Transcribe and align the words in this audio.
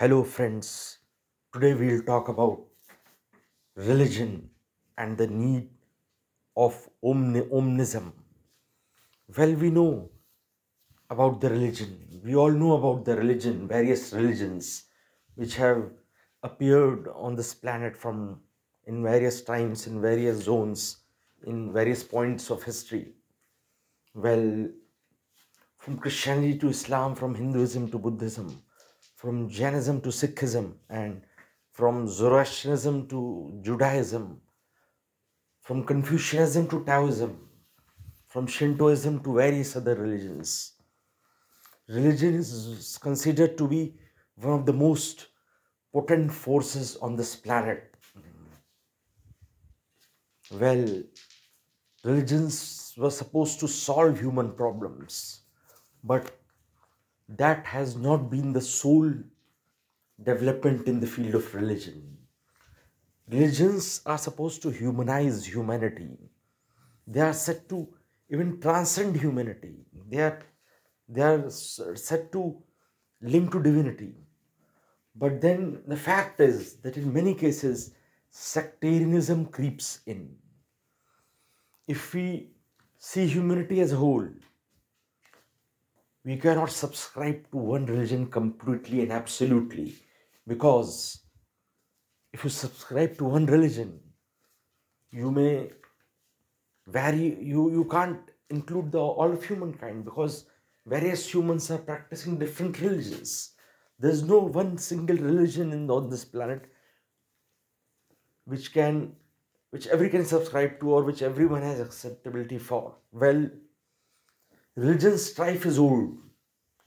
Hello, 0.00 0.24
friends. 0.24 0.96
Today 1.52 1.74
we'll 1.74 2.02
talk 2.02 2.28
about 2.28 2.60
religion 3.76 4.48
and 4.96 5.18
the 5.18 5.26
need 5.26 5.68
of 6.56 6.88
omni- 7.04 7.42
omnism. 7.58 8.10
Well, 9.36 9.52
we 9.56 9.68
know 9.68 10.08
about 11.10 11.42
the 11.42 11.50
religion. 11.50 12.22
We 12.24 12.34
all 12.34 12.50
know 12.50 12.78
about 12.78 13.04
the 13.04 13.14
religion, 13.14 13.68
various 13.68 14.14
religions 14.14 14.84
which 15.34 15.56
have 15.56 15.90
appeared 16.42 17.06
on 17.14 17.36
this 17.36 17.52
planet 17.52 17.94
from 17.94 18.40
in 18.86 19.02
various 19.02 19.42
times, 19.42 19.86
in 19.86 20.00
various 20.00 20.44
zones, 20.44 20.96
in 21.46 21.74
various 21.74 22.02
points 22.02 22.50
of 22.50 22.62
history. 22.62 23.12
Well, 24.14 24.66
from 25.76 25.98
Christianity 25.98 26.56
to 26.60 26.70
Islam, 26.70 27.14
from 27.14 27.34
Hinduism 27.34 27.90
to 27.90 27.98
Buddhism, 27.98 28.62
from 29.20 29.50
Jainism 29.50 30.00
to 30.00 30.08
Sikhism, 30.08 30.72
and 30.88 31.20
from 31.72 32.08
Zoroastrianism 32.08 33.06
to 33.08 33.60
Judaism, 33.60 34.40
from 35.60 35.84
Confucianism 35.84 36.66
to 36.68 36.82
Taoism, 36.86 37.36
from 38.28 38.46
Shintoism 38.46 39.22
to 39.22 39.34
various 39.34 39.76
other 39.76 39.94
religions. 39.94 40.72
Religion 41.86 42.34
is 42.36 42.98
considered 43.02 43.58
to 43.58 43.68
be 43.68 43.94
one 44.36 44.60
of 44.60 44.64
the 44.64 44.72
most 44.72 45.26
potent 45.92 46.32
forces 46.32 46.96
on 47.02 47.14
this 47.14 47.36
planet. 47.36 47.94
Well, 50.50 51.02
religions 52.04 52.94
were 52.96 53.10
supposed 53.10 53.60
to 53.60 53.68
solve 53.68 54.18
human 54.18 54.52
problems, 54.52 55.42
but 56.02 56.39
that 57.36 57.66
has 57.66 57.96
not 57.96 58.30
been 58.30 58.52
the 58.52 58.60
sole 58.60 59.12
development 60.22 60.86
in 60.86 61.00
the 61.00 61.06
field 61.08 61.34
of 61.34 61.52
religion. 61.52 62.16
Religions 63.30 64.02
are 64.04 64.18
supposed 64.18 64.60
to 64.62 64.70
humanize 64.70 65.46
humanity. 65.46 66.18
They 67.06 67.20
are 67.20 67.32
set 67.32 67.68
to 67.70 67.88
even 68.30 68.60
transcend 68.60 69.16
humanity. 69.16 69.86
They 70.08 70.18
are, 70.22 70.42
they 71.08 71.22
are 71.22 71.46
s- 71.46 71.80
set 71.96 72.32
to 72.32 72.62
link 73.22 73.52
to 73.52 73.62
divinity. 73.62 74.14
But 75.14 75.40
then 75.40 75.82
the 75.86 75.96
fact 75.96 76.40
is 76.40 76.76
that 76.82 76.96
in 76.96 77.12
many 77.12 77.34
cases, 77.34 77.94
sectarianism 78.30 79.46
creeps 79.46 80.00
in. 80.06 80.36
If 81.86 82.14
we 82.14 82.52
see 82.98 83.26
humanity 83.26 83.80
as 83.82 83.92
a 83.92 83.96
whole, 83.96 84.26
we 86.24 86.36
cannot 86.36 86.70
subscribe 86.70 87.50
to 87.50 87.56
one 87.56 87.86
religion 87.86 88.26
completely 88.26 89.02
and 89.02 89.12
absolutely 89.12 89.94
because 90.46 91.20
if 92.32 92.44
you 92.44 92.50
subscribe 92.50 93.16
to 93.18 93.24
one 93.24 93.46
religion, 93.46 93.98
you 95.10 95.30
may 95.30 95.70
vary 96.86 97.36
you 97.40 97.70
you 97.70 97.84
can't 97.84 98.30
include 98.50 98.92
the 98.92 98.98
all 98.98 99.32
of 99.32 99.44
humankind 99.44 100.04
because 100.04 100.46
various 100.86 101.32
humans 101.32 101.70
are 101.70 101.78
practicing 101.78 102.38
different 102.38 102.80
religions. 102.80 103.52
There's 103.98 104.22
no 104.22 104.38
one 104.38 104.78
single 104.78 105.16
religion 105.16 105.72
in 105.72 105.90
on 105.90 106.10
this 106.10 106.24
planet 106.24 106.66
which 108.44 108.72
can 108.72 109.16
which 109.70 109.86
every 109.86 110.10
can 110.10 110.24
subscribe 110.24 110.80
to 110.80 110.90
or 110.90 111.04
which 111.04 111.22
everyone 111.22 111.62
has 111.62 111.80
acceptability 111.80 112.58
for. 112.58 112.96
Well 113.12 113.48
religion 114.76 115.18
strife 115.18 115.66
is 115.66 115.78
old 115.78 116.16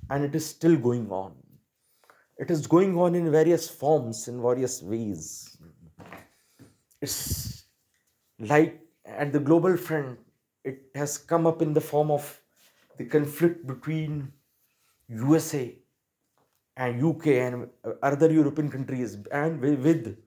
and 0.09 0.23
it 0.23 0.35
is 0.35 0.45
still 0.45 0.77
going 0.77 1.09
on. 1.11 1.33
It 2.37 2.49
is 2.49 2.67
going 2.67 2.97
on 2.97 3.15
in 3.15 3.31
various 3.31 3.69
forms 3.69 4.27
in 4.27 4.41
various 4.41 4.81
ways. 4.81 5.57
It's 7.01 7.65
like 8.39 8.79
at 9.05 9.31
the 9.31 9.39
global 9.39 9.77
front 9.77 10.19
it 10.63 10.81
has 10.95 11.17
come 11.17 11.45
up 11.45 11.61
in 11.61 11.73
the 11.73 11.81
form 11.81 12.09
of 12.09 12.41
the 12.97 13.05
conflict 13.05 13.65
between 13.67 14.31
usa 15.09 15.77
and 16.77 17.03
uk 17.03 17.27
and 17.27 17.67
other 18.01 18.31
european 18.31 18.69
countries 18.69 19.17
and 19.31 19.59
with 19.59 20.17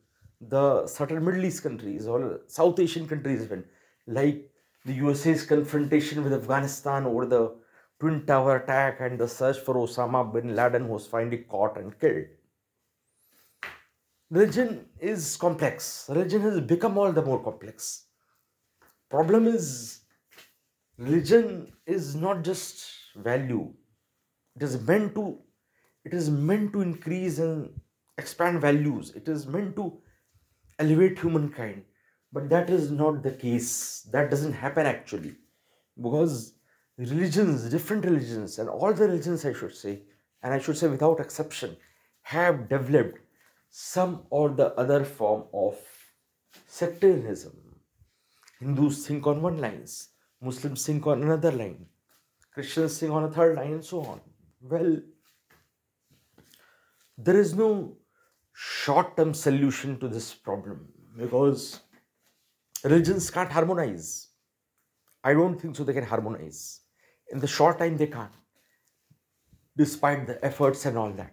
the 0.40 0.86
certain 0.86 1.24
middle 1.24 1.44
east 1.44 1.62
countries 1.62 2.06
or 2.06 2.40
south 2.46 2.78
asian 2.78 3.08
countries 3.08 3.42
even 3.42 3.64
like 4.06 4.50
the 4.86 4.94
usa's 4.94 5.44
confrontation 5.44 6.22
with 6.24 6.32
afghanistan 6.32 7.06
over 7.06 7.26
the 7.26 7.42
twin 7.98 8.24
tower 8.26 8.56
attack 8.56 9.00
and 9.00 9.18
the 9.18 9.28
search 9.28 9.58
for 9.58 9.74
osama 9.82 10.20
bin 10.32 10.54
laden 10.54 10.88
was 10.88 11.06
finally 11.06 11.38
caught 11.38 11.78
and 11.78 11.98
killed. 11.98 12.26
Religion 14.30 14.86
is 15.00 15.36
complex. 15.36 16.06
Religion 16.08 16.40
has 16.42 16.60
become 16.60 16.98
all 16.98 17.12
the 17.12 17.22
more 17.22 17.42
complex. 17.42 18.06
Problem 19.08 19.46
is 19.46 20.00
religion 20.98 21.72
is 21.86 22.14
not 22.14 22.42
just 22.42 22.86
value. 23.16 23.72
It 24.56 24.62
is 24.62 24.80
meant 24.86 25.14
to 25.14 25.38
it 26.04 26.14
is 26.14 26.28
meant 26.30 26.72
to 26.72 26.82
increase 26.82 27.38
and 27.38 27.80
expand 28.18 28.60
values. 28.60 29.12
It 29.14 29.28
is 29.28 29.46
meant 29.46 29.76
to 29.76 29.98
elevate 30.78 31.18
humankind 31.18 31.84
but 32.36 32.50
that 32.50 32.68
is 32.68 32.90
not 32.90 33.22
the 33.22 33.30
case. 33.30 34.02
That 34.12 34.30
doesn't 34.30 34.52
happen 34.52 34.84
actually. 34.86 35.36
Because 36.06 36.52
religions 36.98 37.68
different 37.70 38.04
religions 38.04 38.58
and 38.58 38.68
all 38.68 38.92
the 38.98 39.06
religions 39.06 39.44
i 39.44 39.52
should 39.52 39.74
say 39.78 39.92
and 40.42 40.54
i 40.54 40.58
should 40.58 40.78
say 40.80 40.88
without 40.88 41.20
exception 41.24 41.76
have 42.34 42.70
developed 42.70 43.18
some 43.78 44.14
or 44.30 44.48
the 44.60 44.68
other 44.82 45.04
form 45.04 45.44
of 45.52 45.76
sectarianism. 46.66 47.52
Hindus 48.60 49.06
think 49.06 49.26
on 49.26 49.42
one 49.42 49.58
lines, 49.58 50.08
Muslims 50.40 50.86
think 50.86 51.06
on 51.06 51.22
another 51.22 51.52
line, 51.52 51.86
Christians 52.52 52.98
think 52.98 53.12
on 53.12 53.24
a 53.24 53.30
third 53.30 53.56
line, 53.56 53.72
and 53.72 53.84
so 53.84 54.00
on. 54.00 54.20
Well, 54.60 54.96
there 57.18 57.38
is 57.38 57.54
no 57.54 57.96
short 58.52 59.16
term 59.16 59.34
solution 59.34 59.98
to 60.00 60.08
this 60.08 60.32
problem 60.32 60.88
because 61.18 61.80
religions 62.90 63.30
can't 63.30 63.50
harmonize. 63.50 64.28
I 65.24 65.32
don't 65.32 65.60
think 65.60 65.76
so, 65.76 65.84
they 65.84 65.92
can 65.92 66.04
harmonize. 66.04 66.80
In 67.32 67.40
the 67.40 67.46
short 67.46 67.78
time, 67.78 67.96
they 67.96 68.06
can't, 68.06 68.32
despite 69.76 70.26
the 70.26 70.44
efforts 70.44 70.86
and 70.86 70.96
all 70.96 71.10
that. 71.12 71.32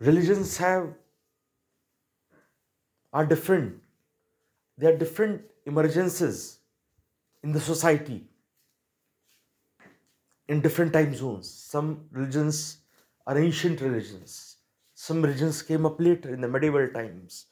Religions 0.00 0.56
have 0.56 0.94
are 3.12 3.26
different 3.26 3.80
there 4.78 4.94
are 4.94 4.96
different 4.96 5.42
emergences 5.66 6.58
in 7.42 7.52
the 7.52 7.60
society 7.60 8.18
in 10.48 10.60
different 10.60 10.92
time 10.92 11.14
zones. 11.14 11.50
Some 11.50 12.06
religions 12.12 12.78
are 13.26 13.36
ancient 13.36 13.80
religions. 13.80 14.58
Some 14.94 15.20
religions 15.20 15.62
came 15.62 15.84
up 15.84 16.00
later 16.00 16.32
in 16.32 16.40
the 16.40 16.48
medieval 16.48 16.88
times 16.88 17.46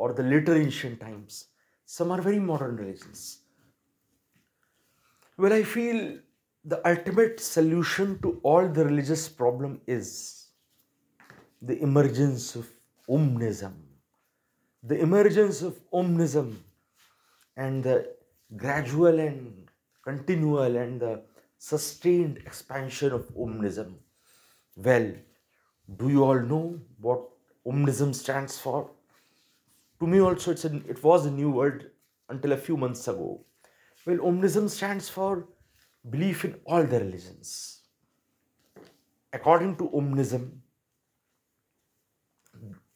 or 0.00 0.12
the 0.18 0.26
later 0.32 0.54
ancient 0.64 0.98
times. 1.06 1.46
Some 1.84 2.10
are 2.14 2.22
very 2.26 2.40
modern 2.50 2.76
religions. 2.76 3.20
Well, 5.36 5.52
I 5.52 5.62
feel 5.62 6.18
the 6.64 6.78
ultimate 6.90 7.40
solution 7.40 8.18
to 8.22 8.40
all 8.42 8.68
the 8.68 8.84
religious 8.84 9.28
problem 9.28 9.80
is 9.86 10.08
the 11.70 11.76
emergence 11.82 12.54
of 12.60 12.66
omnism. 13.08 13.74
The 14.82 14.98
emergence 15.00 15.60
of 15.62 15.74
omnism 15.92 16.54
and 17.56 17.84
the 17.84 17.96
gradual 18.56 19.20
and 19.20 19.68
continual 20.02 20.76
and 20.76 21.00
the 21.00 21.14
sustained 21.58 22.38
expansion 22.38 23.12
of 23.12 23.28
omnism. 23.34 23.92
Well, 24.76 25.12
do 25.98 26.08
you 26.08 26.24
all 26.24 26.40
know 26.40 26.80
what 27.00 27.20
omnism 27.66 28.14
stands 28.14 28.58
for? 28.58 28.90
To 30.00 30.06
me 30.06 30.20
also 30.20 30.52
it's 30.52 30.64
a, 30.64 30.74
it 30.88 31.02
was 31.04 31.26
a 31.26 31.30
new 31.30 31.50
word 31.50 31.90
until 32.30 32.52
a 32.52 32.56
few 32.56 32.76
months 32.76 33.06
ago. 33.06 33.44
Well, 34.06 34.16
omnism 34.18 34.68
stands 34.70 35.08
for 35.08 35.48
belief 36.08 36.44
in 36.44 36.54
all 36.64 36.84
the 36.84 37.00
religions. 37.00 37.82
According 39.32 39.76
to 39.76 39.90
omnism, 39.90 40.50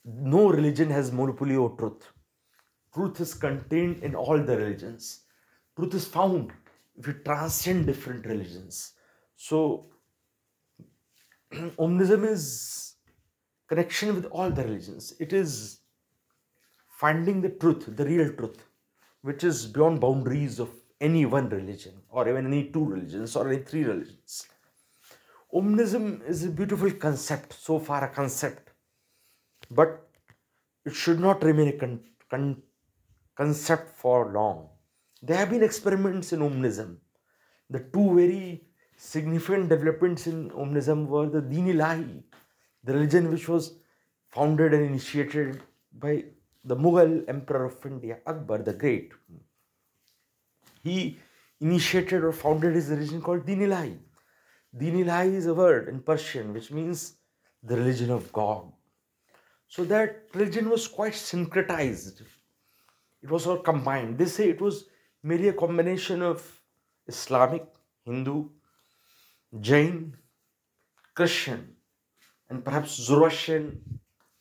no 0.04 0.48
religion 0.48 0.90
has 0.90 1.12
monopoly 1.12 1.56
over 1.56 1.76
truth. 1.76 2.08
Truth 2.94 3.20
is 3.20 3.34
contained 3.34 4.02
in 4.02 4.14
all 4.14 4.38
the 4.38 4.56
religions. 4.56 5.22
Truth 5.76 5.94
is 5.94 6.06
found 6.06 6.52
if 6.96 7.06
you 7.06 7.14
transcend 7.24 7.86
different 7.86 8.24
religions. 8.24 8.92
So, 9.36 9.90
omnism 11.52 12.26
is 12.26 12.94
connection 13.68 14.14
with 14.14 14.26
all 14.26 14.50
the 14.50 14.64
religions. 14.64 15.14
It 15.20 15.32
is 15.32 15.80
finding 17.02 17.40
the 17.40 17.50
truth, 17.50 17.84
the 17.96 18.04
real 18.04 18.32
truth, 18.32 18.62
which 19.22 19.42
is 19.44 19.66
beyond 19.66 20.00
boundaries 20.00 20.58
of 20.60 20.70
any 21.00 21.24
one 21.26 21.48
religion 21.48 21.94
or 22.08 22.28
even 22.28 22.46
any 22.46 22.64
two 22.74 22.84
religions 22.84 23.34
or 23.36 23.48
any 23.48 23.62
three 23.62 23.84
religions. 23.84 24.46
Omnism 25.52 26.26
is 26.28 26.44
a 26.44 26.50
beautiful 26.50 26.90
concept, 26.92 27.52
so 27.52 27.78
far 27.78 28.04
a 28.04 28.08
concept, 28.08 28.70
but 29.70 30.08
it 30.84 30.94
should 30.94 31.20
not 31.20 31.42
remain 31.42 31.68
a 31.68 31.72
con- 31.72 32.00
con- 32.28 32.62
concept 33.36 33.96
for 33.98 34.32
long. 34.32 34.68
There 35.22 35.36
have 35.36 35.50
been 35.50 35.62
experiments 35.62 36.32
in 36.32 36.40
Omnism. 36.40 36.96
The 37.70 37.80
two 37.92 38.14
very 38.14 38.66
significant 38.96 39.68
developments 39.68 40.26
in 40.26 40.50
Omnism 40.50 41.06
were 41.06 41.28
the 41.28 41.40
Deen 41.40 41.66
Ilahi, 41.66 42.22
the 42.84 42.92
religion 42.92 43.30
which 43.30 43.48
was 43.48 43.74
founded 44.26 44.74
and 44.74 44.84
initiated 44.84 45.62
by 45.92 46.24
the 46.64 46.76
Mughal 46.76 47.28
Emperor 47.28 47.66
of 47.66 47.84
India, 47.84 48.18
Akbar 48.26 48.58
the 48.58 48.72
Great. 48.72 49.12
He 50.82 51.18
initiated 51.60 52.24
or 52.24 52.32
founded 52.32 52.74
his 52.74 52.88
religion 52.88 53.20
called. 53.20 53.46
Deen 53.46 53.60
Ilahi 53.60 55.34
is 55.34 55.46
a 55.46 55.54
word 55.54 55.88
in 55.88 56.00
Persian 56.00 56.52
which 56.52 56.70
means 56.70 57.14
the 57.62 57.76
religion 57.76 58.10
of 58.10 58.32
God. 58.32 58.72
So 59.68 59.84
that 59.84 60.24
religion 60.34 60.68
was 60.68 60.86
quite 60.88 61.12
syncretized. 61.12 62.22
It 63.22 63.30
was 63.30 63.46
all 63.46 63.58
combined. 63.58 64.18
They 64.18 64.26
say 64.26 64.48
it 64.48 64.60
was 64.60 64.84
merely 65.22 65.48
a 65.48 65.52
combination 65.52 66.22
of 66.22 66.44
Islamic, 67.06 67.66
Hindu, 68.04 68.48
Jain, 69.60 70.16
Christian, 71.14 71.76
and 72.50 72.64
perhaps 72.64 72.96
Zoroastrian 72.96 73.80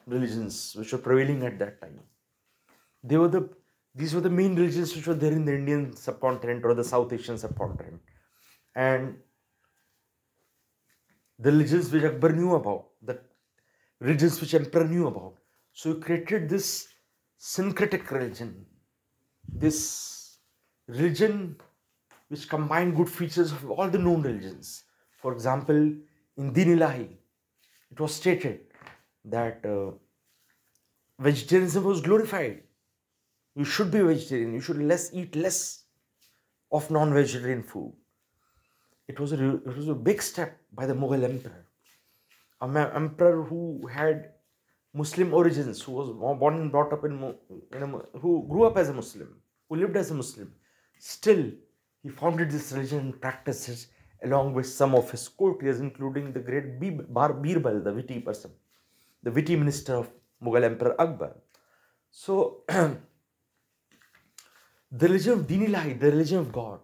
religions 0.06 0.76
which 0.78 0.92
were 0.92 1.00
prevailing 1.00 1.44
at 1.44 1.58
that 1.60 1.80
time. 1.80 2.00
They 3.04 3.18
were 3.18 3.28
the 3.28 3.50
these 3.96 4.16
were 4.16 4.22
the 4.22 4.30
main 4.30 4.56
religions 4.56 4.96
which 4.96 5.06
were 5.06 5.14
there 5.14 5.32
in 5.32 5.46
the 5.46 5.54
Indian 5.54 5.96
subcontinent 5.96 6.66
or 6.66 6.74
the 6.74 6.84
South 6.84 7.14
Asian 7.14 7.38
subcontinent. 7.38 8.02
And 8.76 9.18
the 11.38 11.52
religions 11.52 11.92
which 11.92 12.04
Akbar 12.04 12.32
knew 12.32 12.56
about, 12.56 12.88
the 13.04 13.20
religions 14.00 14.40
which 14.42 14.54
Emperor 14.56 14.88
knew 14.88 15.08
about. 15.08 15.36
So 15.74 15.94
he 15.94 16.00
created 16.02 16.50
this 16.50 16.88
syncretic 17.38 18.10
religion, 18.10 18.66
this 19.48 20.38
religion 20.88 21.58
which 22.30 22.50
combined 22.50 22.96
good 22.96 23.10
features 23.10 23.52
of 23.52 23.70
all 23.70 23.90
the 23.90 23.98
known 23.98 24.22
religions. 24.24 24.84
For 25.22 25.34
example, 25.34 25.94
in 26.38 26.54
Din 26.54 26.78
Ilahi, 26.78 27.10
it 27.92 28.00
was 28.00 28.16
stated 28.16 28.62
that 29.26 29.64
uh, 29.66 29.92
vegetarianism 31.20 31.84
was 31.84 32.02
glorified. 32.02 32.64
You 33.56 33.66
should 33.66 33.92
be 33.92 34.02
vegetarian. 34.02 34.54
You 34.54 34.62
should 34.62 34.82
less 34.82 35.14
eat 35.14 35.36
less 35.36 35.84
of 36.72 36.90
non-vegetarian 36.90 37.64
food. 37.64 37.94
It 39.08 39.20
was 39.20 39.34
a 39.34 39.56
it 39.56 39.78
was 39.78 39.90
a 39.90 39.94
big 39.94 40.22
step 40.22 40.58
by 40.72 40.86
the 40.86 40.94
Mughal 40.94 41.24
emperor, 41.24 41.66
a 42.62 42.96
emperor 42.96 43.44
who 43.44 43.86
had 43.88 44.32
Muslim 44.94 45.34
origins, 45.34 45.82
who 45.82 45.92
was 45.92 46.10
born 46.12 46.62
and 46.62 46.72
brought 46.72 46.94
up 46.94 47.04
in, 47.04 47.36
in 47.74 47.84
a, 47.84 48.20
who 48.20 48.48
grew 48.50 48.64
up 48.64 48.78
as 48.78 48.90
a 48.90 48.94
Muslim, 48.94 49.36
who 49.68 49.76
lived 49.76 49.98
as 49.98 50.12
a 50.12 50.14
Muslim. 50.14 50.54
Still, 51.00 51.52
he 52.02 52.10
founded 52.10 52.50
this 52.50 52.72
religion 52.72 53.00
and 53.00 53.22
practiced 53.22 53.70
it 53.70 53.88
along 54.24 54.54
with 54.54 54.68
some 54.68 54.96
of 54.96 55.12
his 55.12 55.28
courtiers, 55.28 55.80
including 55.80 56.32
the 56.32 56.40
great 56.40 56.80
Birbal, 56.80 57.84
the 57.84 57.94
witty 57.94 58.20
person, 58.20 58.52
the 59.22 59.32
witty 59.32 59.56
minister 59.56 59.96
of 59.96 60.10
Mughal 60.42 60.64
Emperor 60.64 61.00
Akbar. 61.00 61.36
So, 62.12 62.64
the 64.96 65.08
religion 65.08 65.34
of 65.34 65.48
Deen 65.48 65.68
Ilahi, 65.68 66.00
the 66.00 66.12
religion 66.12 66.38
of 66.40 66.52
God, 66.52 66.80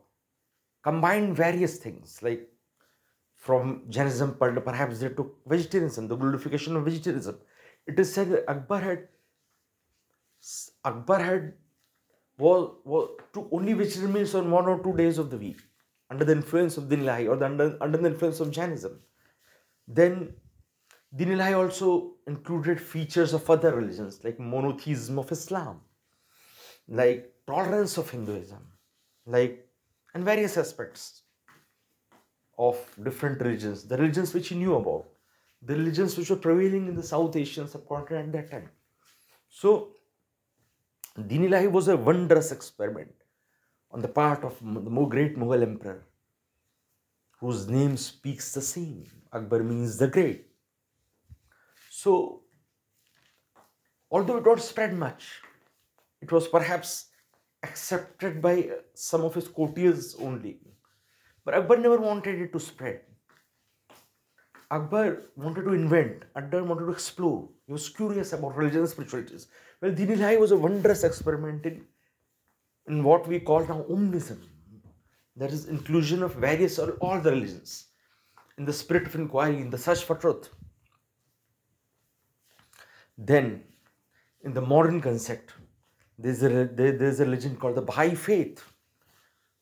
combined 0.83 1.35
various 1.35 1.77
things 1.77 2.19
like 2.23 2.49
from 3.37 3.83
Jainism, 3.89 4.35
perhaps 4.35 4.99
they 4.99 5.09
took 5.09 5.37
vegetarianism, 5.45 6.07
the 6.07 6.15
glorification 6.15 6.75
of 6.75 6.85
vegetarianism. 6.85 7.37
It 7.85 7.99
is 7.99 8.13
said 8.13 8.31
that 8.31 8.49
Akbar 8.49 8.81
had 8.81 9.07
Akbar 10.83 11.19
had 11.19 11.53
was, 12.37 12.71
was 12.83 13.09
took 13.33 13.47
only 13.51 13.73
vegetarian 13.73 14.13
meals 14.13 14.33
on 14.33 14.49
one 14.49 14.65
or 14.65 14.81
two 14.81 14.95
days 14.95 15.17
of 15.17 15.29
the 15.29 15.37
week 15.37 15.59
under 16.09 16.25
the 16.25 16.31
influence 16.31 16.77
of 16.77 16.89
Din 16.89 17.07
or 17.07 17.35
the, 17.35 17.45
under, 17.45 17.77
under 17.81 17.97
the 17.97 18.07
influence 18.07 18.39
of 18.39 18.49
Jainism. 18.49 18.99
Then 19.87 20.33
Din 21.15 21.39
also 21.41 22.13
included 22.27 22.81
features 22.81 23.33
of 23.33 23.49
other 23.49 23.75
religions 23.75 24.23
like 24.23 24.39
monotheism 24.39 25.19
of 25.19 25.31
Islam, 25.31 25.81
like 26.87 27.33
tolerance 27.49 27.97
of 27.97 28.09
Hinduism, 28.09 28.63
like 29.25 29.67
and 30.13 30.23
various 30.23 30.57
aspects 30.57 31.23
of 32.57 32.77
different 33.03 33.41
religions, 33.41 33.87
the 33.87 33.97
religions 33.97 34.33
which 34.33 34.49
he 34.49 34.55
knew 34.55 34.75
about, 34.75 35.05
the 35.61 35.75
religions 35.75 36.17
which 36.17 36.29
were 36.29 36.43
prevailing 36.47 36.87
in 36.87 36.95
the 36.95 37.07
South 37.11 37.35
Asian 37.35 37.67
subcontinent 37.67 38.27
at 38.27 38.33
that 38.33 38.51
time. 38.51 38.69
So, 39.49 39.95
Dinilahi 41.17 41.71
was 41.71 41.87
a 41.87 41.97
wondrous 41.97 42.51
experiment 42.51 43.13
on 43.91 44.01
the 44.01 44.07
part 44.07 44.43
of 44.43 44.57
the 44.61 45.05
great 45.05 45.35
Mughal 45.37 45.63
emperor, 45.63 46.03
whose 47.39 47.67
name 47.67 47.97
speaks 47.97 48.51
the 48.53 48.61
same. 48.61 49.05
Akbar 49.33 49.63
means 49.63 49.97
the 49.97 50.07
great. 50.07 50.45
So, 51.89 52.41
although 54.11 54.37
it 54.37 54.45
not 54.45 54.61
spread 54.61 54.93
much, 54.93 55.41
it 56.21 56.31
was 56.31 56.47
perhaps 56.47 57.05
accepted 57.63 58.41
by 58.41 58.69
some 58.93 59.21
of 59.21 59.35
his 59.35 59.47
courtiers 59.47 60.15
only. 60.19 60.59
But 61.45 61.53
Akbar 61.55 61.77
never 61.77 61.97
wanted 61.97 62.39
it 62.39 62.53
to 62.53 62.59
spread. 62.59 63.01
Akbar 64.71 65.23
wanted 65.35 65.63
to 65.63 65.73
invent, 65.73 66.23
Akbar 66.35 66.63
wanted 66.63 66.85
to 66.85 66.91
explore. 66.91 67.49
He 67.65 67.73
was 67.73 67.89
curious 67.89 68.33
about 68.33 68.55
religion 68.55 68.81
and 68.81 68.89
spiritualities. 68.89 69.47
Well, 69.81 69.91
Deen 69.91 70.39
was 70.39 70.51
a 70.51 70.57
wondrous 70.57 71.03
experiment 71.03 71.65
in 71.65 71.85
in 72.89 73.03
what 73.03 73.27
we 73.27 73.39
call 73.39 73.61
now 73.61 73.85
Omnism. 73.89 74.39
That 75.35 75.53
is 75.53 75.67
inclusion 75.67 76.23
of 76.23 76.35
various 76.35 76.79
or 76.79 76.91
all 76.93 77.21
the 77.21 77.31
religions 77.31 77.87
in 78.57 78.65
the 78.65 78.73
spirit 78.73 79.07
of 79.07 79.15
inquiry, 79.15 79.61
in 79.61 79.69
the 79.69 79.77
search 79.77 80.03
for 80.03 80.15
truth. 80.15 80.49
Then, 83.17 83.63
in 84.43 84.53
the 84.53 84.61
modern 84.61 84.99
concept, 84.99 85.53
there's 86.21 86.43
a, 86.43 86.65
there's 86.65 87.19
a 87.21 87.25
religion 87.25 87.55
called 87.55 87.75
the 87.75 87.81
Baha'i 87.81 88.13
faith. 88.13 88.63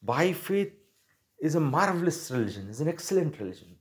Baha'i 0.02 0.34
faith 0.34 0.74
is 1.40 1.56
a 1.56 1.60
marvelous 1.60 2.32
religion, 2.32 2.68
is 2.68 2.82
an 2.82 2.88
excellent 2.88 3.40
religion. 3.40 3.76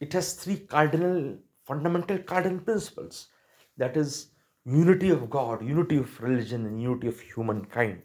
It 0.00 0.12
has 0.14 0.32
three 0.32 0.56
cardinal, 0.56 1.36
fundamental 1.66 2.18
cardinal 2.18 2.60
principles. 2.60 3.28
That 3.76 3.96
is 3.96 4.28
unity 4.64 5.10
of 5.10 5.28
God, 5.28 5.64
unity 5.64 5.98
of 5.98 6.20
religion, 6.20 6.66
and 6.66 6.80
unity 6.80 7.08
of 7.08 7.20
humankind. 7.20 8.02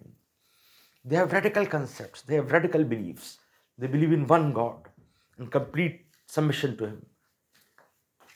They 1.06 1.16
have 1.16 1.32
radical 1.32 1.66
concepts, 1.66 2.24
they 2.24 2.36
have 2.36 2.51
radical 2.51 2.84
beliefs. 2.84 3.38
They 3.77 3.88
believe 3.88 4.12
in 4.12 4.27
one 4.27 4.54
God 4.54 4.89
and 5.38 5.51
complete 5.51 6.08
submission 6.27 6.75
to 6.77 6.86
Him. 6.88 7.06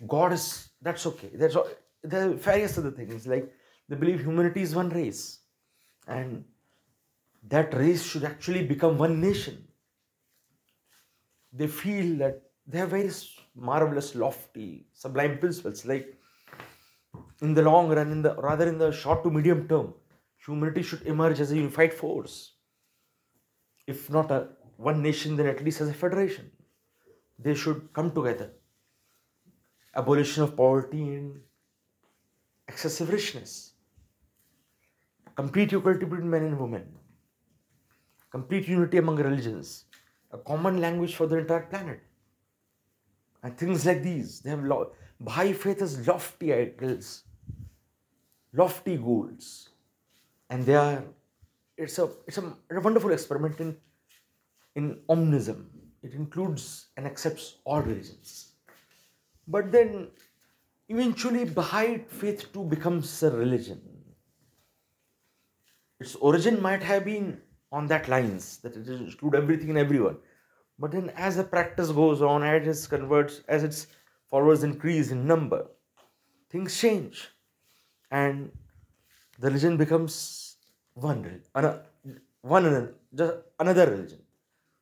God 0.08 0.34
is, 0.34 0.70
that's 0.82 1.06
okay. 1.06 1.32
There's, 1.34 1.58
there 2.04 2.30
are 2.30 2.34
various 2.34 2.78
other 2.78 2.92
things 2.92 3.28
like 3.28 3.52
they 3.90 3.96
believe 3.96 4.22
humanity 4.22 4.62
is 4.62 4.76
one 4.76 4.90
race 4.90 5.40
and 6.08 6.46
that 7.44 7.74
race 7.74 8.04
should 8.04 8.24
actually 8.24 8.66
become 8.66 8.98
one 8.98 9.20
nation. 9.20 9.68
They 11.52 11.68
feel 11.68 12.18
that 12.20 12.42
they 12.68 12.78
have 12.78 12.90
various 12.90 13.36
marvelous, 13.56 14.16
lofty, 14.16 14.88
sublime 14.94 15.38
principles 15.40 15.86
like 15.86 16.18
in 17.42 17.54
the 17.54 17.62
long 17.64 17.90
run, 17.90 18.12
in 18.12 18.22
the 18.22 18.36
rather 18.36 18.68
in 18.68 18.78
the 18.78 18.92
short 18.92 19.24
to 19.24 19.32
medium 19.32 19.68
term, 19.68 19.94
humanity 20.46 20.84
should 20.84 21.02
emerge 21.04 21.40
as 21.40 21.52
a 21.52 21.56
unified 21.56 21.94
force. 21.94 22.54
If 23.88 24.10
not 24.10 24.32
a 24.32 24.50
one 24.78 25.02
nation, 25.02 25.36
then 25.36 25.48
at 25.48 25.64
least 25.64 25.82
as 25.82 25.90
a 25.90 25.94
federation. 25.94 26.52
They 27.38 27.56
should 27.56 27.92
come 27.94 28.12
together. 28.12 28.52
Abolition 29.96 30.44
of 30.44 30.56
poverty 30.56 31.02
and 31.16 31.42
excessive 32.68 33.10
richness. 33.10 33.71
Complete 35.36 35.74
equality 35.74 36.06
between 36.06 36.30
men 36.30 36.44
and 36.44 36.60
women. 36.60 36.88
Complete 38.32 38.68
unity 38.68 38.98
among 38.98 39.18
religions. 39.18 39.86
A 40.32 40.38
common 40.38 40.80
language 40.80 41.16
for 41.16 41.28
the 41.28 41.38
entire 41.38 41.62
planet. 41.62 42.02
And 43.44 43.58
things 43.58 43.86
like 43.86 44.04
these. 44.04 44.40
They 44.42 44.50
have 44.52 44.64
lo- 44.64 44.92
Baha'i 45.20 45.54
faith 45.54 45.80
has 45.80 46.08
lofty 46.08 46.54
ideals 46.54 47.24
lofty 48.54 48.98
goals 48.98 49.70
and 50.50 50.66
they 50.66 50.76
are 50.76 51.04
it's 51.78 51.98
a 52.00 52.10
it's 52.28 52.38
a, 52.38 52.54
a 52.70 52.82
wonderful 52.82 53.12
experiment 53.12 53.60
in 53.60 53.78
in 54.76 55.00
omnism 55.10 55.66
it 56.04 56.14
includes 56.14 56.88
and 56.98 57.06
accepts 57.06 57.58
all 57.64 57.82
religions 57.82 58.54
but 59.48 59.72
then 59.72 60.10
eventually 60.90 61.46
baha'i 61.46 61.98
faith 62.22 62.52
too 62.52 62.66
becomes 62.66 63.24
a 63.24 63.32
religion 63.32 63.82
its 66.02 66.16
origin 66.16 66.62
might 66.62 66.82
have 66.82 67.06
been 67.06 67.40
on 67.72 67.88
that 67.88 68.10
lines 68.10 68.58
that 68.58 68.76
it 68.76 68.88
include 68.88 69.36
everything 69.36 69.70
and 69.70 69.78
everyone. 69.78 70.18
But 70.80 70.92
then, 70.92 71.12
as 71.16 71.38
the 71.38 71.44
practice 71.44 71.92
goes 71.92 72.22
on, 72.24 72.44
as 72.44 72.86
it 72.86 72.90
converts, 72.90 73.42
as 73.48 73.64
its 73.64 73.88
followers 74.30 74.64
increase 74.64 75.12
in 75.12 75.28
number, 75.28 75.68
things 76.50 76.80
change, 76.80 77.30
and 78.10 78.52
the 79.40 79.48
religion 79.48 79.78
becomes 79.78 80.58
one, 80.96 81.42
one 82.42 82.66
another, 82.66 82.96
just 83.14 83.34
another 83.60 83.90
religion 83.92 84.20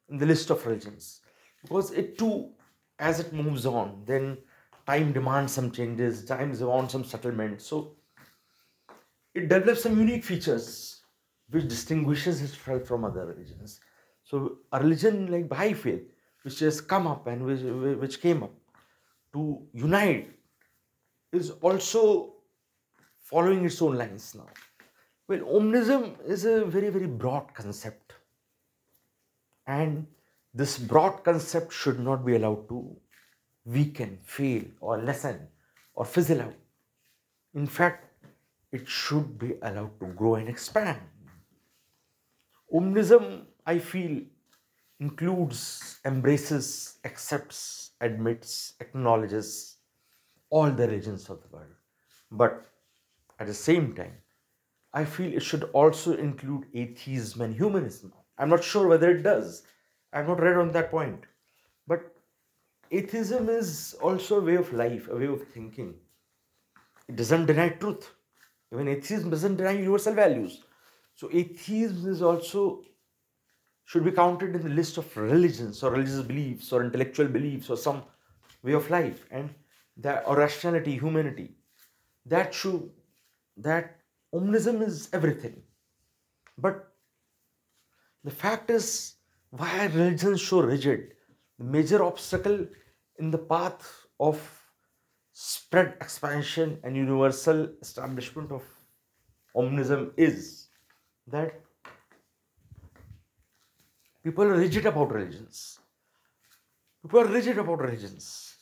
in 0.10 0.18
the 0.18 0.26
list 0.26 0.50
of 0.50 0.66
religions, 0.66 1.20
because 1.62 1.92
it 1.92 2.18
too, 2.18 2.50
as 2.98 3.20
it 3.20 3.34
moves 3.34 3.66
on, 3.66 4.04
then 4.06 4.38
time 4.88 5.12
demands 5.12 5.52
some 5.52 5.70
changes, 5.70 6.24
time 6.24 6.54
demands 6.56 6.94
some 6.94 7.04
settlement, 7.04 7.62
so 7.62 7.98
it 9.36 9.50
develops 9.50 9.84
some 9.84 10.00
unique 10.00 10.24
features 10.24 10.99
which 11.52 11.68
distinguishes 11.68 12.42
itself 12.42 12.84
from 12.86 13.06
other 13.06 13.26
religions. 13.26 13.80
So 14.24 14.60
a 14.72 14.80
religion 14.80 15.32
like 15.32 15.50
Baha'i 15.50 15.74
faith, 15.74 16.04
which 16.44 16.60
has 16.60 16.82
come 16.82 17.08
up 17.08 17.28
and 17.28 17.46
which, 17.46 17.62
which 18.00 18.22
came 18.22 18.44
up 18.44 18.52
to 19.34 19.62
unite, 19.74 20.30
is 21.32 21.52
also 21.62 22.34
following 23.18 23.66
its 23.66 23.82
own 23.82 23.98
lines 23.98 24.36
now. 24.36 24.48
Well, 25.28 25.40
Omnism 25.42 26.16
is 26.26 26.46
a 26.46 26.66
very, 26.66 26.90
very 26.90 27.06
broad 27.06 27.54
concept. 27.54 28.14
And 29.68 30.08
this 30.54 30.80
broad 30.80 31.24
concept 31.24 31.72
should 31.72 32.00
not 32.00 32.26
be 32.26 32.36
allowed 32.36 32.68
to 32.70 32.96
weaken, 33.66 34.18
fail, 34.24 34.64
or 34.80 34.98
lessen, 34.98 35.48
or 35.94 36.06
fizzle 36.06 36.42
out. 36.42 36.56
In 37.54 37.68
fact, 37.68 38.06
it 38.72 38.88
should 38.88 39.38
be 39.38 39.54
allowed 39.62 40.00
to 40.00 40.08
grow 40.08 40.36
and 40.36 40.50
expand. 40.50 41.00
Omnism, 42.74 43.46
I 43.66 43.80
feel, 43.80 44.22
includes, 45.00 46.00
embraces, 46.06 47.00
accepts, 47.04 47.92
admits, 48.02 48.74
acknowledges 48.80 49.78
all 50.50 50.70
the 50.70 50.88
religions 50.88 51.30
of 51.30 51.42
the 51.42 51.48
world. 51.56 51.74
But 52.32 52.66
at 53.40 53.48
the 53.48 53.54
same 53.54 53.94
time, 53.96 54.18
I 54.94 55.06
feel 55.06 55.34
it 55.34 55.42
should 55.42 55.64
also 55.74 56.16
include 56.16 56.66
atheism 56.74 57.42
and 57.42 57.56
humanism. 57.56 58.14
I'm 58.38 58.50
not 58.50 58.64
sure 58.64 58.88
whether 58.88 59.12
it 59.12 59.24
does. 59.24 59.64
I've 60.14 60.28
not 60.28 60.42
read 60.42 60.58
on 60.58 60.72
that 60.72 60.92
point. 60.92 61.26
But 61.88 62.16
atheism 62.92 63.50
is 63.50 63.96
also 64.02 64.40
a 64.40 64.44
way 64.44 64.56
of 64.56 64.74
life, 64.74 65.08
a 65.10 65.16
way 65.16 65.28
of 65.28 65.48
thinking. 65.48 65.96
It 67.08 67.16
doesn't 67.16 67.46
deny 67.48 67.70
truth. 67.70 68.12
Even 68.72 68.88
atheism 68.88 69.30
doesn't 69.30 69.58
deny 69.58 69.72
universal 69.72 70.14
values. 70.14 70.64
So 71.20 71.30
atheism 71.34 72.10
is 72.10 72.22
also 72.22 72.82
should 73.84 74.06
be 74.06 74.12
counted 74.12 74.56
in 74.56 74.62
the 74.62 74.70
list 74.70 74.98
of 74.98 75.18
religions 75.18 75.84
or 75.84 75.92
religious 75.92 76.22
beliefs 76.22 76.72
or 76.72 76.82
intellectual 76.82 77.28
beliefs 77.28 77.70
or 77.70 77.76
some 77.76 78.04
way 78.64 78.72
of 78.72 78.90
life 78.90 79.26
and 79.30 79.50
that 79.98 80.24
or 80.26 80.38
rationality, 80.38 80.94
humanity. 80.98 81.56
That 82.26 82.54
should 82.54 82.90
that 83.58 83.98
omnism 84.34 84.82
is 84.82 85.10
everything. 85.12 85.62
But 86.58 86.88
the 88.24 88.32
fact 88.32 88.70
is 88.70 89.16
why 89.50 89.88
are 89.88 89.90
religions 89.90 90.48
so 90.48 90.62
rigid? 90.62 91.16
The 91.58 91.66
major 91.66 92.02
obstacle 92.02 92.66
in 93.18 93.30
the 93.30 93.44
path 93.56 94.06
of 94.22 94.40
spread 95.34 95.96
expansion 96.00 96.80
and 96.86 96.96
universal 96.96 97.68
establishment 97.82 98.54
of 98.54 98.64
omnism 99.54 100.14
is 100.16 100.59
that 101.32 101.62
people 104.24 104.44
are 104.44 104.58
rigid 104.58 104.86
about 104.86 105.12
religions. 105.12 105.80
People 107.02 107.22
are 107.22 107.28
rigid 107.28 107.58
about 107.58 107.80
religions. 107.80 108.56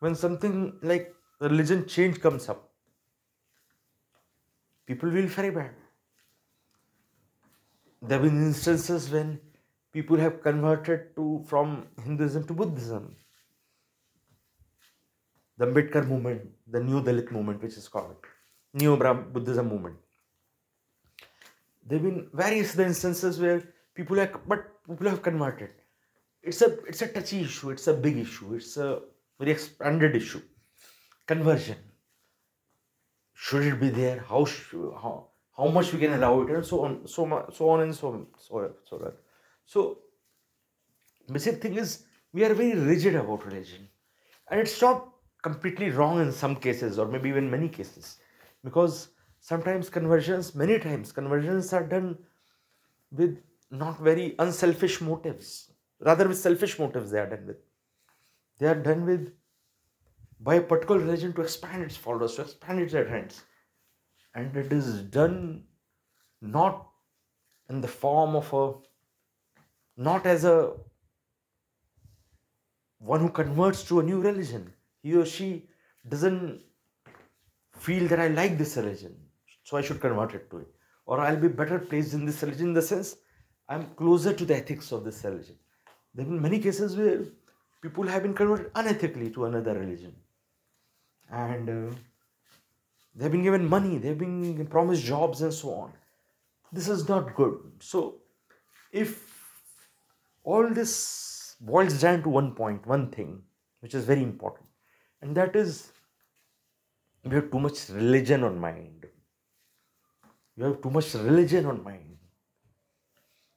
When 0.00 0.14
something 0.14 0.78
like 0.82 1.14
religion 1.40 1.86
change 1.86 2.20
comes 2.20 2.48
up, 2.48 2.68
people 4.86 5.10
will 5.10 5.26
very 5.26 5.50
bad. 5.50 5.74
There 8.00 8.18
have 8.18 8.28
been 8.28 8.42
instances 8.42 9.10
when 9.10 9.40
people 9.92 10.16
have 10.16 10.42
converted 10.42 11.14
to 11.16 11.44
from 11.46 11.86
Hinduism 12.04 12.46
to 12.48 12.52
Buddhism 12.52 13.14
the 15.58 15.66
Ambedkar 15.66 16.06
movement, 16.08 16.42
the 16.66 16.80
New 16.80 17.02
Dalit 17.02 17.30
movement, 17.30 17.62
which 17.62 17.76
is 17.76 17.88
called 17.88 18.16
New 18.74 18.96
Buddhism 18.96 19.68
movement. 19.68 19.96
There 21.86 21.98
have 21.98 22.06
been 22.08 22.28
various 22.32 22.78
instances 22.78 23.40
where 23.40 23.62
people 23.94 24.16
have, 24.16 24.36
but 24.46 24.64
people 24.88 25.08
have 25.08 25.22
converted. 25.22 25.70
It's 26.42 26.62
a 26.62 26.78
it's 26.84 27.02
a 27.02 27.08
touchy 27.08 27.40
issue. 27.42 27.70
It's 27.70 27.86
a 27.88 27.94
big 27.94 28.16
issue. 28.18 28.54
It's 28.54 28.76
a 28.76 29.00
very 29.38 29.52
expanded 29.52 30.16
issue. 30.16 30.42
Conversion. 31.26 31.76
Should 33.34 33.64
it 33.64 33.80
be 33.80 33.90
there? 33.90 34.24
How 34.28 34.44
how 35.02 35.28
how 35.56 35.68
much 35.68 35.92
we 35.92 35.98
can 35.98 36.14
allow 36.14 36.42
it, 36.42 36.50
and 36.50 36.64
so 36.64 36.84
on, 36.84 37.06
so 37.06 37.46
so 37.52 37.68
on 37.68 37.80
and 37.82 37.94
so 37.94 38.08
on, 38.08 38.26
so 38.38 38.74
so 38.88 38.96
on. 38.96 39.12
So, 39.66 39.98
basic 41.30 41.60
thing 41.62 41.76
is 41.76 42.04
we 42.32 42.44
are 42.44 42.54
very 42.54 42.74
rigid 42.74 43.14
about 43.16 43.44
religion, 43.44 43.88
and 44.50 44.60
it's 44.60 44.80
not 44.80 45.12
completely 45.42 45.90
wrong 45.90 46.20
in 46.20 46.32
some 46.32 46.56
cases 46.56 46.98
or 46.98 47.06
maybe 47.06 47.28
even 47.28 47.50
many 47.50 47.68
cases 47.68 48.18
because 48.64 49.08
sometimes 49.48 49.90
conversions 49.90 50.54
many 50.54 50.78
times 50.78 51.12
conversions 51.12 51.72
are 51.72 51.86
done 51.92 52.16
with 53.10 53.38
not 53.70 53.98
very 53.98 54.34
unselfish 54.38 55.00
motives. 55.00 55.72
Rather 56.00 56.28
with 56.28 56.38
selfish 56.38 56.78
motives 56.78 57.10
they 57.10 57.18
are 57.18 57.28
done 57.28 57.46
with. 57.46 57.56
They 58.58 58.68
are 58.68 58.82
done 58.88 59.04
with 59.04 59.32
by 60.40 60.54
a 60.56 60.60
particular 60.60 61.00
religion 61.00 61.32
to 61.34 61.42
expand 61.42 61.82
its 61.82 61.96
followers 61.96 62.36
to 62.36 62.42
expand 62.42 62.80
its 62.80 62.94
adherents. 62.94 63.42
And 64.34 64.56
it 64.56 64.72
is 64.72 65.02
done 65.02 65.64
not 66.40 66.88
in 67.68 67.80
the 67.80 67.88
form 67.88 68.36
of 68.36 68.52
a 68.52 68.74
not 69.96 70.24
as 70.26 70.44
a 70.44 70.74
one 72.98 73.20
who 73.20 73.30
converts 73.30 73.82
to 73.84 74.00
a 74.00 74.02
new 74.02 74.20
religion. 74.20 74.72
He 75.02 75.16
or 75.16 75.26
she 75.26 75.68
doesn't 76.08 76.60
feel 77.76 78.06
that 78.08 78.20
I 78.20 78.28
like 78.28 78.58
this 78.58 78.76
religion, 78.76 79.16
so 79.72 79.78
I 79.78 79.82
should 79.82 80.00
convert 80.00 80.34
it 80.34 80.50
to 80.50 80.58
it. 80.58 80.68
Or 81.06 81.18
I'll 81.18 81.40
be 81.44 81.48
better 81.48 81.78
placed 81.78 82.12
in 82.12 82.26
this 82.26 82.42
religion 82.42 82.68
in 82.68 82.74
the 82.74 82.82
sense 82.82 83.16
I'm 83.68 83.86
closer 84.00 84.32
to 84.34 84.44
the 84.44 84.56
ethics 84.56 84.92
of 84.92 85.02
this 85.02 85.24
religion. 85.24 85.56
There 86.14 86.24
have 86.24 86.30
been 86.30 86.42
many 86.42 86.58
cases 86.58 86.94
where 86.94 87.20
people 87.80 88.06
have 88.06 88.22
been 88.22 88.34
converted 88.34 88.70
unethically 88.74 89.32
to 89.32 89.46
another 89.46 89.72
religion. 89.78 90.14
And 91.30 91.70
uh, 91.70 91.94
they've 93.16 93.32
been 93.32 93.42
given 93.42 93.66
money, 93.66 93.96
they've 93.96 94.18
been 94.18 94.66
promised 94.66 95.04
jobs 95.04 95.40
and 95.40 95.54
so 95.54 95.70
on. 95.70 95.92
This 96.70 96.88
is 96.88 97.08
not 97.08 97.34
good. 97.34 97.56
So, 97.80 98.16
if 98.90 99.24
all 100.44 100.68
this 100.68 101.56
boils 101.60 101.98
down 101.98 102.22
to 102.24 102.28
one 102.28 102.54
point, 102.54 102.86
one 102.86 103.10
thing, 103.10 103.40
which 103.80 103.94
is 103.94 104.04
very 104.04 104.22
important, 104.22 104.68
and 105.22 105.34
that 105.34 105.56
is 105.56 105.92
we 107.24 107.34
have 107.36 107.50
too 107.50 107.60
much 107.60 107.88
religion 107.88 108.44
on 108.44 108.58
mind 108.58 109.06
you 110.56 110.64
have 110.64 110.82
too 110.82 110.90
much 110.90 111.14
religion 111.14 111.66
on 111.66 111.82
mind. 111.82 112.16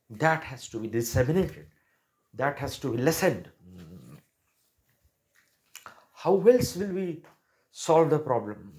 That 0.10 0.44
has 0.44 0.70
to 0.70 0.80
be 0.80 0.88
disseminated. 0.88 1.68
That 2.34 2.58
has 2.60 2.78
to 2.80 2.92
be 2.92 2.98
lessened. 2.98 3.50
How 6.14 6.40
else 6.42 6.76
will 6.76 6.94
we 6.94 7.24
solve 7.72 8.10
the 8.10 8.20
problem? 8.20 8.72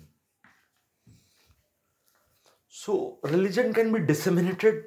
So 2.68 3.18
religion 3.22 3.72
can 3.72 3.92
be 3.92 4.00
disseminated 4.00 4.84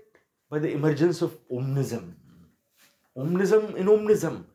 by 0.50 0.60
the 0.60 0.72
emergence 0.72 1.22
of 1.22 1.38
omnism. 1.50 2.14
Omnism 3.18 3.76
in 3.76 3.88
omnism. 3.88 4.46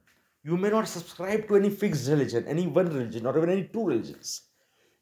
You 0.42 0.56
may 0.56 0.70
not 0.70 0.86
subscribe 0.88 1.48
to 1.48 1.56
any 1.56 1.70
fixed 1.70 2.08
religion, 2.08 2.46
any 2.46 2.66
one 2.66 2.88
religion, 2.88 3.26
or 3.26 3.36
even 3.36 3.50
any 3.50 3.64
two 3.64 3.86
religions. 3.86 4.42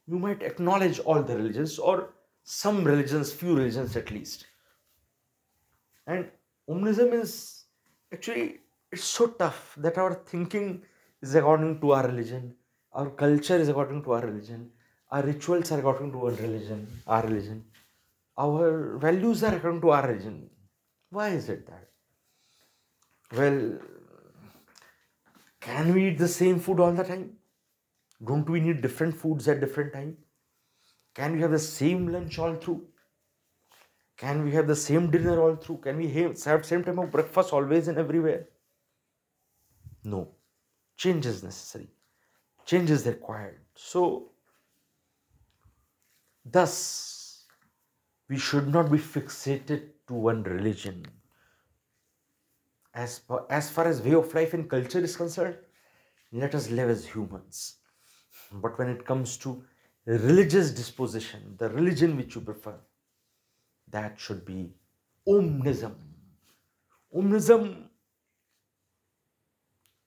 You 0.07 0.19
might 0.19 0.41
acknowledge 0.41 0.99
all 0.99 1.21
the 1.21 1.35
religions 1.35 1.79
or 1.79 2.13
some 2.43 2.83
religions, 2.83 3.31
few 3.31 3.55
religions 3.55 3.95
at 3.95 4.11
least. 4.11 4.45
And 6.07 6.29
Omnism 6.69 7.13
is 7.13 7.65
actually 8.11 8.59
it's 8.91 9.03
so 9.03 9.27
tough 9.27 9.75
that 9.77 9.97
our 9.97 10.13
thinking 10.13 10.83
is 11.21 11.35
according 11.35 11.79
to 11.81 11.91
our 11.93 12.07
religion, 12.07 12.55
our 12.93 13.09
culture 13.09 13.55
is 13.55 13.69
according 13.69 14.03
to 14.03 14.13
our 14.13 14.21
religion, 14.21 14.69
our 15.09 15.23
rituals 15.23 15.71
are 15.71 15.79
according 15.79 16.11
to 16.11 16.25
our 16.25 16.31
religion, 16.31 16.87
our 17.07 17.23
religion, 17.23 17.63
our 18.37 18.97
values 18.97 19.43
are 19.43 19.55
according 19.55 19.81
to 19.81 19.89
our 19.89 20.07
religion. 20.07 20.49
Why 21.09 21.29
is 21.29 21.49
it 21.49 21.65
that? 21.67 21.89
Well, 23.35 23.79
can 25.59 25.93
we 25.93 26.09
eat 26.09 26.17
the 26.17 26.27
same 26.27 26.59
food 26.59 26.79
all 26.79 26.91
the 26.91 27.03
time? 27.03 27.37
Don't 28.23 28.49
we 28.49 28.59
need 28.59 28.81
different 28.81 29.15
foods 29.15 29.47
at 29.47 29.59
different 29.59 29.93
time? 29.93 30.17
Can 31.13 31.33
we 31.33 31.41
have 31.41 31.51
the 31.51 31.59
same 31.59 32.07
lunch 32.07 32.39
all 32.39 32.55
through? 32.55 32.87
Can 34.17 34.43
we 34.43 34.51
have 34.51 34.67
the 34.67 34.75
same 34.75 35.11
dinner 35.11 35.39
all 35.41 35.55
through? 35.55 35.77
Can 35.77 35.97
we 35.97 36.07
have 36.09 36.65
same 36.65 36.83
time 36.83 36.99
of 36.99 37.11
breakfast 37.11 37.53
always 37.53 37.87
and 37.87 37.97
everywhere? 37.97 38.47
No. 40.03 40.29
Change 40.97 41.25
is 41.25 41.43
necessary. 41.43 41.89
Change 42.65 42.91
is 42.91 43.05
required. 43.05 43.59
So, 43.75 44.31
thus, 46.45 47.45
we 48.29 48.37
should 48.37 48.67
not 48.67 48.91
be 48.91 48.97
fixated 48.97 49.89
to 50.07 50.13
one 50.13 50.43
religion. 50.43 51.05
As, 52.93 53.21
as 53.49 53.71
far 53.71 53.87
as 53.87 54.01
way 54.01 54.13
of 54.13 54.33
life 54.33 54.53
and 54.53 54.69
culture 54.69 54.99
is 54.99 55.17
concerned, 55.17 55.57
let 56.31 56.53
us 56.55 56.69
live 56.69 56.89
as 56.89 57.05
humans. 57.05 57.77
But 58.51 58.77
when 58.77 58.89
it 58.89 59.05
comes 59.05 59.37
to 59.37 59.63
religious 60.05 60.71
disposition, 60.71 61.55
the 61.57 61.69
religion 61.69 62.17
which 62.17 62.35
you 62.35 62.41
prefer, 62.41 62.75
that 63.89 64.19
should 64.19 64.45
be 64.45 64.73
omnism. 65.27 65.93
Omnism, 67.15 67.87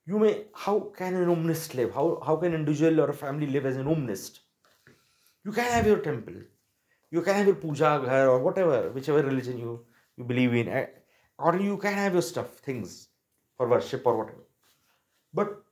you 0.07 0.19
may, 0.19 0.45
how 0.55 0.81
can 0.97 1.15
an 1.15 1.29
omnist 1.29 1.75
live? 1.75 1.95
How, 1.95 2.21
how 2.25 2.37
can 2.37 2.53
an 2.53 2.61
individual 2.61 3.01
or 3.01 3.11
a 3.11 3.15
family 3.15 3.47
live 3.47 3.67
as 3.67 3.77
an 3.77 3.87
omnist? 3.87 4.41
You 5.45 5.53
can 5.53 5.65
have 5.65 5.87
your 5.87 5.99
temple, 5.99 6.35
you 7.11 7.23
can 7.23 7.35
have 7.35 7.47
your 7.47 7.55
puja 7.55 8.03
ghar 8.05 8.29
or 8.29 8.41
whatever, 8.41 8.91
whichever 8.91 9.23
religion 9.23 9.59
you, 9.59 9.85
you 10.17 10.25
believe 10.25 10.55
in, 10.55 10.69
eh, 10.69 10.87
or 11.39 11.57
you 11.57 11.77
can 11.77 11.95
have 11.95 12.13
your 12.13 12.23
stuff, 12.23 12.59
things 12.59 13.09
for 13.57 13.69
worship 13.69 14.03
or 14.05 14.17
whatever. 14.17 14.45
But 15.33 15.63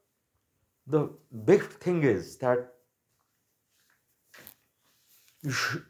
the 0.87 1.11
big 1.45 1.63
thing 1.63 2.05
is 2.05 2.37
that 2.39 2.74
you 5.45 5.51
should 5.53 5.85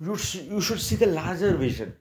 you, 0.00 0.16
sh- 0.16 0.46
you 0.54 0.60
should 0.60 0.80
see 0.80 0.96
the 0.96 1.06
larger 1.06 1.56
vision. 1.56 1.96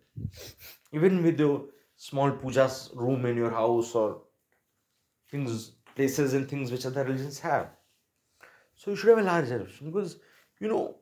Even 0.91 1.24
with 1.24 1.39
your 1.39 1.67
small 1.98 2.32
pujas 2.32 2.96
room 2.96 3.25
in 3.25 3.38
your 3.38 3.51
house 3.51 3.96
or 3.96 4.24
things 5.29 5.72
places 5.96 6.34
and 6.34 6.50
things 6.50 6.72
which 6.72 6.86
other 6.86 7.03
religions 7.03 7.39
have. 7.39 7.70
So 8.75 8.91
you 8.91 8.98
should 8.98 9.10
have 9.10 9.20
a 9.20 9.24
larger 9.24 9.60
vision 9.63 9.88
because 9.91 10.20
you 10.60 10.67
know 10.67 11.00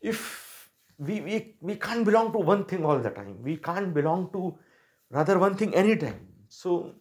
if 0.00 0.70
we, 0.98 1.20
we 1.20 1.56
we 1.60 1.76
can't 1.76 2.04
belong 2.04 2.32
to 2.32 2.38
one 2.38 2.64
thing 2.66 2.84
all 2.84 2.98
the 2.98 3.10
time. 3.10 3.42
We 3.42 3.56
can't 3.56 3.92
belong 3.94 4.30
to 4.32 4.58
rather 5.10 5.38
one 5.38 5.56
thing 5.56 5.74
anytime 5.74 6.28
so 6.48 6.94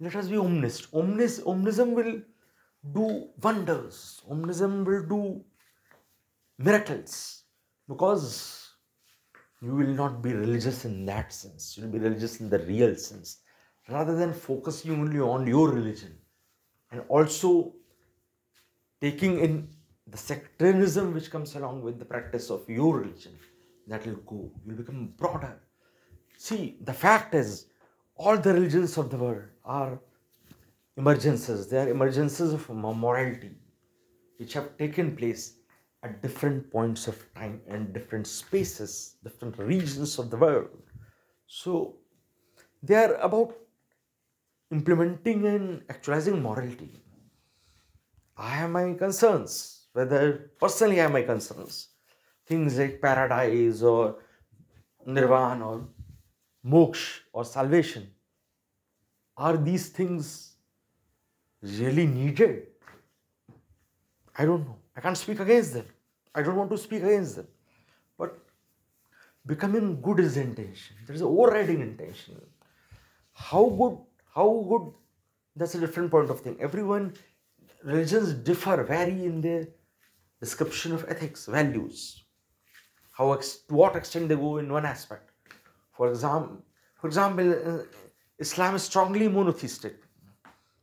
let 0.00 0.16
us 0.16 0.28
be 0.28 0.36
omnist 0.36 0.88
omnis 0.94 1.40
omnism 1.52 1.94
will 1.94 2.22
do 2.94 3.30
wonders. 3.42 4.22
Omnism 4.30 4.84
will 4.86 5.06
do 5.06 5.44
miracles. 6.60 7.44
Because 7.88 8.68
you 9.60 9.74
will 9.74 9.94
not 10.02 10.22
be 10.22 10.32
religious 10.32 10.84
in 10.84 11.04
that 11.06 11.32
sense. 11.32 11.76
You'll 11.76 11.90
be 11.90 11.98
religious 11.98 12.40
in 12.40 12.48
the 12.48 12.60
real 12.60 12.94
sense. 12.96 13.38
Rather 13.88 14.16
than 14.16 14.32
focusing 14.32 14.92
only 14.92 15.18
on 15.18 15.46
your 15.46 15.70
religion. 15.70 16.16
And 16.92 17.02
also 17.08 17.74
taking 19.00 19.40
in 19.40 19.68
the 20.06 20.16
sectarianism 20.16 21.14
which 21.14 21.30
comes 21.30 21.54
along 21.56 21.82
with 21.82 21.98
the 21.98 22.04
practice 22.04 22.50
of 22.50 22.68
your 22.68 22.98
religion. 22.98 23.32
That 23.88 24.06
will 24.06 24.22
go. 24.26 24.52
You'll 24.64 24.76
become 24.76 25.14
broader. 25.16 25.58
See 26.36 26.78
the 26.82 26.92
fact 26.92 27.34
is 27.34 27.66
all 28.16 28.36
the 28.36 28.52
religions 28.52 28.96
of 28.98 29.10
the 29.10 29.16
world 29.16 29.44
are 29.64 29.98
emergences. 30.98 31.68
They 31.68 31.78
are 31.78 31.92
emergences 31.92 32.54
of 32.54 32.68
morality 32.70 33.50
which 34.38 34.52
have 34.54 34.76
taken 34.78 35.16
place 35.16 35.59
at 36.02 36.22
different 36.22 36.70
points 36.70 37.08
of 37.08 37.16
time 37.34 37.60
and 37.68 37.92
different 37.92 38.26
spaces, 38.26 39.16
different 39.22 39.58
regions 39.58 40.18
of 40.18 40.30
the 40.30 40.36
world. 40.36 40.70
So 41.46 41.96
they 42.82 42.94
are 42.94 43.14
about 43.16 43.54
implementing 44.70 45.46
and 45.46 45.82
actualizing 45.90 46.42
morality. 46.42 47.02
I 48.36 48.50
have 48.50 48.70
my 48.70 48.94
concerns, 48.94 49.86
whether 49.92 50.52
personally 50.58 51.00
I 51.00 51.02
have 51.02 51.12
my 51.12 51.22
concerns. 51.22 51.88
Things 52.46 52.78
like 52.78 53.00
paradise 53.00 53.82
or 53.82 54.16
nirvana 55.06 55.68
or 55.68 55.88
moksha 56.64 57.20
or 57.32 57.44
salvation. 57.44 58.10
Are 59.36 59.56
these 59.56 59.88
things 59.88 60.56
really 61.62 62.06
needed? 62.06 62.66
I 64.36 64.44
don't 64.46 64.66
know. 64.66 64.76
I 64.96 65.00
can't 65.00 65.16
speak 65.16 65.40
against 65.40 65.74
them. 65.74 65.86
I 66.34 66.42
don't 66.42 66.56
want 66.56 66.70
to 66.70 66.78
speak 66.78 67.02
against 67.02 67.36
them. 67.36 67.48
But 68.18 68.38
becoming 69.46 70.00
good 70.00 70.20
is 70.20 70.34
the 70.34 70.42
intention. 70.42 70.96
There 71.06 71.14
is 71.14 71.22
an 71.22 71.28
overriding 71.28 71.80
intention. 71.80 72.40
How 73.32 73.64
good, 73.68 73.98
how 74.34 74.66
good, 74.68 74.92
that's 75.56 75.74
a 75.74 75.80
different 75.80 76.10
point 76.10 76.30
of 76.30 76.40
thing. 76.40 76.56
Everyone, 76.60 77.14
religions 77.82 78.32
differ, 78.34 78.82
vary 78.84 79.24
in 79.24 79.40
their 79.40 79.68
description 80.38 80.92
of 80.92 81.04
ethics, 81.08 81.46
values. 81.46 82.24
How 83.12 83.34
to 83.34 83.74
what 83.74 83.96
extent 83.96 84.28
they 84.28 84.36
go 84.36 84.58
in 84.58 84.72
one 84.72 84.86
aspect. 84.86 85.30
For 85.92 86.08
example, 86.08 86.62
for 87.00 87.06
example, 87.06 87.50
uh, 87.52 87.82
Islam 88.38 88.74
is 88.74 88.82
strongly 88.84 89.28
monotheistic, 89.28 89.96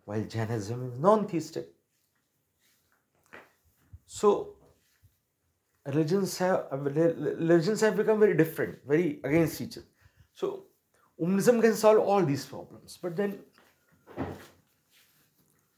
while 0.06 0.24
Jainism 0.24 0.84
is 0.88 1.00
non-theistic. 1.00 1.70
So 4.06 4.57
religions 5.88 6.38
have 6.38 6.65
uh, 6.71 6.78
religions 6.78 7.82
have 7.82 7.95
become 7.95 8.19
very 8.19 8.36
different, 8.36 8.78
very 8.86 9.19
against 9.23 9.62
each 9.62 9.78
other. 9.78 9.88
So 10.34 10.65
Omnism 11.21 11.62
can 11.62 11.73
solve 11.73 12.00
all 12.00 12.23
these 12.23 12.45
problems, 12.45 13.00
but 13.02 13.15
then 13.15 13.39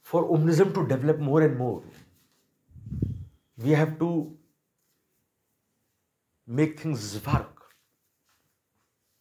for 0.02 0.28
Omnism 0.30 0.74
to 0.74 0.88
develop 0.88 1.20
more 1.20 1.42
and 1.44 1.58
more, 1.58 1.84
we 3.58 3.72
have 3.72 3.98
to 4.00 4.36
make 6.48 6.80
things 6.80 7.04
work. 7.26 7.56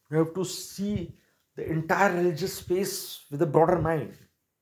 We 0.09 0.17
have 0.17 0.33
to 0.33 0.43
see 0.43 1.13
the 1.55 1.69
entire 1.69 2.15
religious 2.15 2.55
space 2.55 3.25
with 3.29 3.41
a 3.43 3.45
broader 3.45 3.79
mind, 3.79 4.17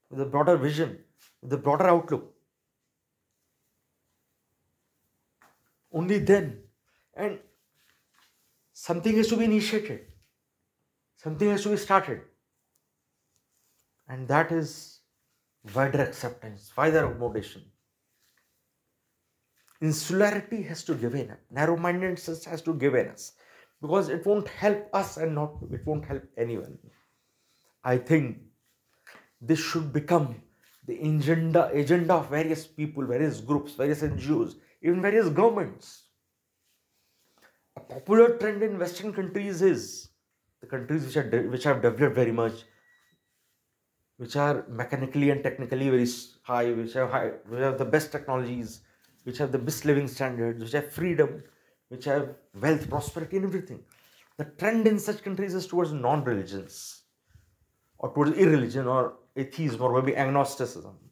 with 0.10 0.20
a 0.20 0.26
broader 0.26 0.58
vision, 0.58 0.98
with 1.42 1.54
a 1.54 1.58
broader 1.58 1.86
outlook. 1.86 2.34
Only 5.92 6.20
then. 6.20 6.60
And 7.16 7.40
something 8.74 9.16
has 9.16 9.28
to 9.30 9.38
be 9.38 9.46
initiated, 9.46 10.02
something 11.16 11.50
has 11.50 11.64
to 11.64 11.70
be 11.70 11.78
started. 11.78 12.22
And 14.08 14.28
that 14.28 14.52
is 14.52 15.00
wider 15.74 16.02
acceptance, 16.02 16.72
wider 16.78 17.06
accommodation. 17.06 17.64
Insularity 19.82 20.62
has 20.64 20.84
to 20.86 20.96
give 20.96 21.14
in, 21.16 21.36
narrow 21.52 21.78
mindedness 21.78 22.46
has 22.46 22.62
to 22.64 22.74
give 22.74 22.96
in 22.96 23.10
us 23.10 23.34
because 23.82 24.10
it 24.10 24.26
won't 24.26 24.48
help 24.48 24.90
us 24.94 25.18
and 25.18 25.36
not 25.36 25.54
it 25.72 25.86
won't 25.86 26.06
help 26.06 26.24
anyone. 26.38 26.78
I 27.84 27.98
think 27.98 28.40
this 29.40 29.60
should 29.60 29.94
become 29.94 30.42
the 30.86 31.00
agenda 31.00 31.70
agenda 31.74 32.16
of 32.16 32.30
various 32.30 32.66
people, 32.66 33.06
various 33.06 33.40
groups, 33.40 33.74
various 33.74 34.02
NGOs 34.02 34.56
even 34.82 35.02
various 35.02 35.30
governments. 35.30 36.06
A 37.76 37.80
popular 37.80 38.38
trend 38.38 38.62
in 38.64 38.78
Western 38.78 39.14
countries 39.14 39.62
is 39.62 40.10
the 40.62 40.68
countries 40.68 41.06
which 41.06 41.18
are 41.18 41.30
de- 41.30 41.48
which 41.48 41.64
have 41.64 41.82
developed 41.82 42.16
very 42.16 42.32
much, 42.32 42.64
which 44.18 44.36
are 44.36 44.66
mechanically 44.68 45.30
and 45.30 45.44
technically 45.44 45.90
very 45.90 46.08
high, 46.44 46.72
which 46.72 46.94
have 46.94 47.12
high, 47.12 47.30
which 47.48 47.60
have 47.60 47.78
the 47.78 47.86
best 47.86 48.12
technologies, 48.12 48.82
which 49.24 49.38
have 49.38 49.52
the 49.52 49.60
best 49.60 49.86
living 49.86 50.08
standards, 50.08 50.62
which 50.64 50.72
have 50.72 50.92
freedom, 50.92 51.44
which 51.90 52.06
have 52.06 52.36
wealth, 52.56 52.90
prosperity, 52.90 53.38
and 53.38 53.46
everything. 53.46 53.84
The 54.38 54.46
trend 54.46 54.88
in 54.88 55.00
such 55.00 55.24
countries 55.24 55.54
is 55.54 55.68
towards 55.68 55.92
non-religions, 55.94 57.04
or 58.00 58.14
towards 58.14 58.38
irreligion, 58.38 58.88
or 58.88 59.18
atheism, 59.36 59.82
or 59.82 60.02
maybe 60.02 60.16
agnosticism. 60.16 61.07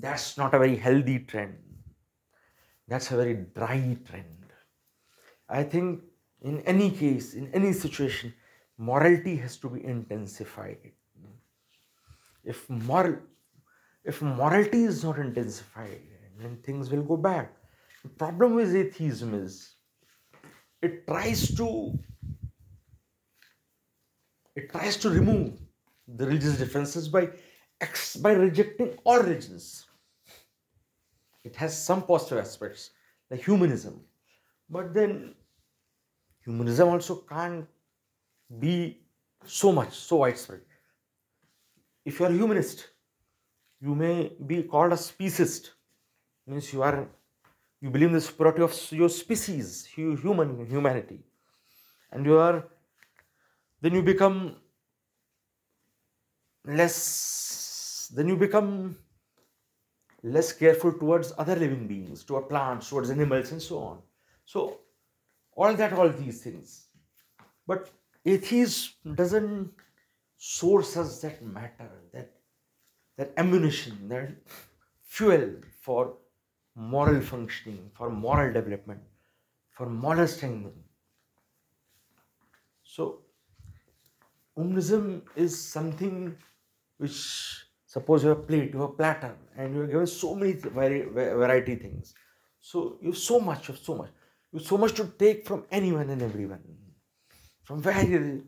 That's 0.00 0.38
not 0.38 0.54
a 0.54 0.58
very 0.58 0.76
healthy 0.76 1.18
trend. 1.20 1.58
That's 2.88 3.10
a 3.10 3.16
very 3.16 3.34
dry 3.54 3.98
trend. 4.08 4.46
I 5.48 5.62
think 5.62 6.02
in 6.40 6.60
any 6.62 6.90
case, 6.90 7.34
in 7.34 7.52
any 7.52 7.72
situation, 7.72 8.32
morality 8.78 9.36
has 9.36 9.58
to 9.58 9.68
be 9.68 9.84
intensified. 9.84 10.92
If 12.42 12.68
moral 12.70 13.18
if 14.02 14.22
morality 14.22 14.84
is 14.84 15.04
not 15.04 15.18
intensified, 15.18 16.00
then 16.38 16.56
things 16.64 16.88
will 16.88 17.02
go 17.02 17.18
bad. 17.18 17.50
The 18.02 18.08
problem 18.08 18.54
with 18.54 18.74
atheism 18.74 19.34
is 19.34 19.74
it 20.80 21.06
tries 21.06 21.54
to 21.56 21.98
it 24.56 24.70
tries 24.72 24.96
to 24.96 25.10
remove 25.10 25.60
the 26.08 26.26
religious 26.26 26.56
differences 26.56 27.08
by 27.08 27.28
by 28.22 28.32
rejecting 28.32 28.98
all 29.04 29.18
religions. 29.18 29.89
It 31.50 31.56
has 31.56 31.76
some 31.76 32.06
positive 32.06 32.38
aspects, 32.38 32.90
like 33.28 33.42
humanism. 33.42 34.04
But 34.68 34.94
then, 34.94 35.34
humanism 36.44 36.88
also 36.88 37.16
can't 37.28 37.66
be 38.60 39.02
so 39.44 39.72
much, 39.72 39.92
so 39.94 40.16
widespread. 40.16 40.60
If 42.04 42.20
you 42.20 42.26
are 42.26 42.30
a 42.30 42.34
humanist, 42.34 42.90
you 43.80 43.96
may 43.96 44.36
be 44.46 44.62
called 44.62 44.92
a 44.92 44.96
speciesist. 44.96 45.70
Means 46.46 46.72
you 46.72 46.82
are 46.82 47.08
you 47.80 47.90
believe 47.90 48.08
in 48.08 48.14
the 48.14 48.20
superiority 48.20 48.62
of 48.62 48.92
your 48.92 49.08
species, 49.08 49.86
human 49.86 50.66
humanity, 50.66 51.24
and 52.12 52.26
you 52.26 52.38
are 52.38 52.68
then 53.80 53.94
you 53.94 54.02
become 54.02 54.56
less 56.64 58.10
then 58.14 58.28
you 58.28 58.36
become 58.36 58.96
less 60.22 60.52
careful 60.52 60.92
towards 60.92 61.32
other 61.38 61.56
living 61.56 61.86
beings, 61.86 62.24
towards 62.24 62.48
plants, 62.48 62.88
towards 62.88 63.10
animals, 63.10 63.52
and 63.52 63.62
so 63.62 63.78
on. 63.78 63.98
So, 64.44 64.80
all 65.54 65.74
that, 65.74 65.92
all 65.92 66.08
these 66.10 66.42
things. 66.42 66.88
But 67.66 67.90
atheism 68.24 69.14
doesn't 69.14 69.72
source 70.36 70.96
us 70.96 71.20
that 71.20 71.42
matter, 71.42 71.90
that 72.12 72.32
that 73.16 73.32
ammunition, 73.36 74.08
that 74.08 74.30
fuel 75.02 75.56
for 75.80 76.16
moral 76.74 77.20
functioning, 77.20 77.90
for 77.94 78.10
moral 78.10 78.52
development, 78.52 79.00
for 79.70 79.86
moral 79.86 80.26
strengthening. 80.26 80.84
So, 82.82 83.20
Omnism 84.58 85.22
is 85.36 85.58
something 85.62 86.36
which 86.98 87.66
Suppose 87.90 88.22
you 88.22 88.28
have 88.28 88.38
a 88.38 88.42
plate, 88.42 88.72
you 88.72 88.80
have 88.82 88.96
platter, 88.96 89.36
and 89.56 89.74
you 89.74 89.80
are 89.82 89.86
given 89.92 90.06
so 90.06 90.36
many 90.36 90.52
vari- 90.52 91.06
variety 91.12 91.74
things. 91.74 92.14
So 92.60 92.98
you 93.02 93.08
have 93.10 93.18
so 93.18 93.40
much, 93.40 93.66
you 93.66 93.74
have 93.74 93.82
so 93.82 93.96
much. 93.96 94.10
You 94.52 94.60
have 94.60 94.68
so 94.68 94.78
much 94.78 94.94
to 94.98 95.06
take 95.22 95.44
from 95.48 95.64
anyone 95.72 96.08
and 96.08 96.22
everyone. 96.22 96.62
From 97.64 97.82
very 97.82 98.42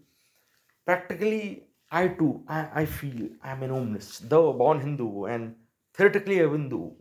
practically, 0.87 1.65
I 1.91 2.07
too, 2.21 2.45
I, 2.47 2.69
I 2.83 2.87
feel 2.87 3.31
I 3.43 3.51
am 3.51 3.65
an 3.65 3.73
omnist, 3.73 4.29
though 4.29 4.53
born 4.53 4.81
Hindu 4.81 5.25
and 5.25 5.57
theoretically 5.93 6.39
a 6.39 6.49
Hindu. 6.49 6.93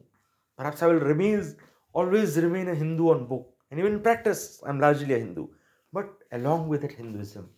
Perhaps 0.58 0.82
I 0.82 0.88
will 0.88 1.06
remain 1.12 1.56
always 1.94 2.38
remain 2.38 2.70
a 2.70 2.76
Hindu 2.84 3.10
on 3.12 3.28
book, 3.28 3.48
and 3.70 3.80
even 3.80 3.94
in 3.94 4.02
practice, 4.02 4.64
I'm 4.66 4.80
largely 4.80 5.14
a 5.14 5.20
Hindu. 5.20 5.48
But 5.94 6.10
along 6.32 6.70
with 6.70 6.82
that 6.82 6.94
Hinduism, 6.94 7.50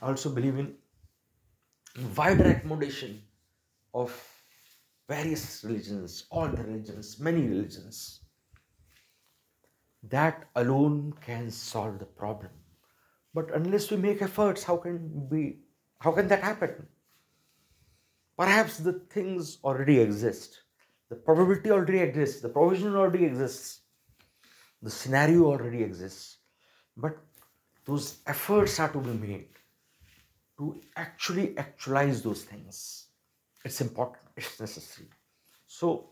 I 0.00 0.06
also 0.06 0.30
believe 0.30 0.58
in 0.58 0.76
wider 2.16 2.52
accommodation 2.56 3.22
of 3.98 4.12
various 5.08 5.64
religions, 5.64 6.24
all 6.30 6.48
the 6.48 6.62
religions, 6.62 7.18
many 7.18 7.42
religions. 7.42 8.20
That 10.04 10.44
alone 10.54 11.14
can 11.20 11.50
solve 11.50 11.98
the 11.98 12.10
problem. 12.20 12.52
But 13.34 13.54
unless 13.54 13.90
we 13.90 13.96
make 13.96 14.22
efforts, 14.22 14.62
how 14.62 14.76
can 14.76 15.28
we 15.30 15.42
how 16.00 16.12
can 16.12 16.28
that 16.28 16.42
happen? 16.42 16.86
Perhaps 18.36 18.78
the 18.78 18.92
things 19.16 19.58
already 19.64 19.98
exist. 19.98 20.60
The 21.10 21.16
probability 21.16 21.70
already 21.72 21.98
exists, 21.98 22.40
the 22.40 22.48
provision 22.48 22.94
already 22.94 23.24
exists, 23.24 23.80
the 24.82 24.90
scenario 24.90 25.46
already 25.46 25.82
exists. 25.82 26.36
But 26.96 27.18
those 27.84 28.18
efforts 28.26 28.78
are 28.78 28.92
to 28.92 29.00
be 29.00 29.14
made 29.26 29.48
to 30.58 30.80
actually 30.96 31.56
actualize 31.58 32.22
those 32.22 32.42
things 32.44 33.07
it's 33.68 33.82
important, 33.82 34.24
it's 34.34 34.58
necessary. 34.58 35.08
So, 35.66 36.08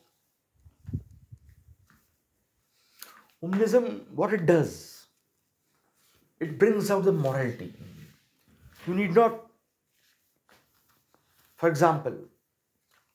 Omnism, 3.43 3.87
what 4.15 4.35
it 4.35 4.45
does, 4.45 5.07
it 6.39 6.59
brings 6.59 6.91
out 6.91 7.05
the 7.05 7.13
morality. 7.13 7.73
You 8.87 8.95
need 8.95 9.15
not, 9.15 9.47
for 11.57 11.69
example, 11.71 12.17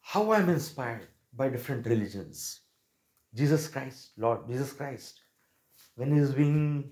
how 0.02 0.32
I'm 0.34 0.50
inspired 0.50 1.08
by 1.34 1.50
different 1.50 1.86
religions. 1.86 2.62
Jesus 3.34 3.68
Christ, 3.68 4.12
Lord 4.18 4.48
Jesus 4.48 4.74
Christ, 4.74 5.22
when 5.96 6.14
he 6.14 6.20
is 6.20 6.34
being 6.34 6.92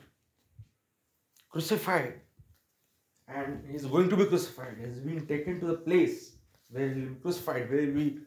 crucified 1.50 2.22
and 3.28 3.64
he's 3.72 3.86
going 3.86 4.10
to 4.10 4.18
be 4.18 4.26
crucified, 4.26 4.76
he's 4.80 5.00
being 5.00 5.26
taken 5.26 5.60
to 5.60 5.66
the 5.66 5.80
place 5.90 6.39
where 6.70 6.90
he 6.94 7.08
crucified, 7.22 7.70
where 7.72 7.92
we 7.92 8.20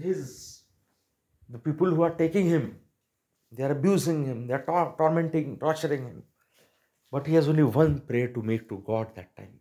his 0.00 0.62
the 1.48 1.58
people 1.58 1.90
who 1.90 2.02
are 2.02 2.10
taking 2.10 2.46
him, 2.46 2.76
they 3.52 3.64
are 3.64 3.72
abusing 3.72 4.24
him, 4.24 4.46
they 4.46 4.54
are 4.54 4.64
tor- 4.64 4.94
tormenting, 4.96 5.58
torturing 5.58 6.04
him. 6.04 6.22
But 7.10 7.26
he 7.26 7.34
has 7.34 7.48
only 7.48 7.64
one 7.64 8.00
prayer 8.00 8.28
to 8.28 8.42
make 8.42 8.68
to 8.68 8.82
God 8.86 9.14
that 9.16 9.36
time. 9.36 9.58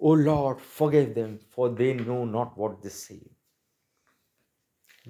O 0.00 0.12
Lord, 0.12 0.60
forgive 0.60 1.14
them, 1.14 1.38
for 1.50 1.68
they 1.68 1.92
know 1.92 2.24
not 2.24 2.56
what 2.56 2.82
they 2.82 2.88
say. 2.88 3.20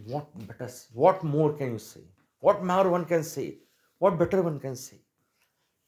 What 0.06 0.26
better? 0.46 0.70
What 0.92 1.22
more 1.22 1.52
can 1.52 1.72
you 1.72 1.78
say? 1.78 2.00
What 2.40 2.64
more 2.64 2.88
one 2.88 3.04
can 3.04 3.22
say? 3.22 3.58
What 3.98 4.18
better 4.18 4.42
one 4.42 4.58
can 4.58 4.74
say? 4.76 5.00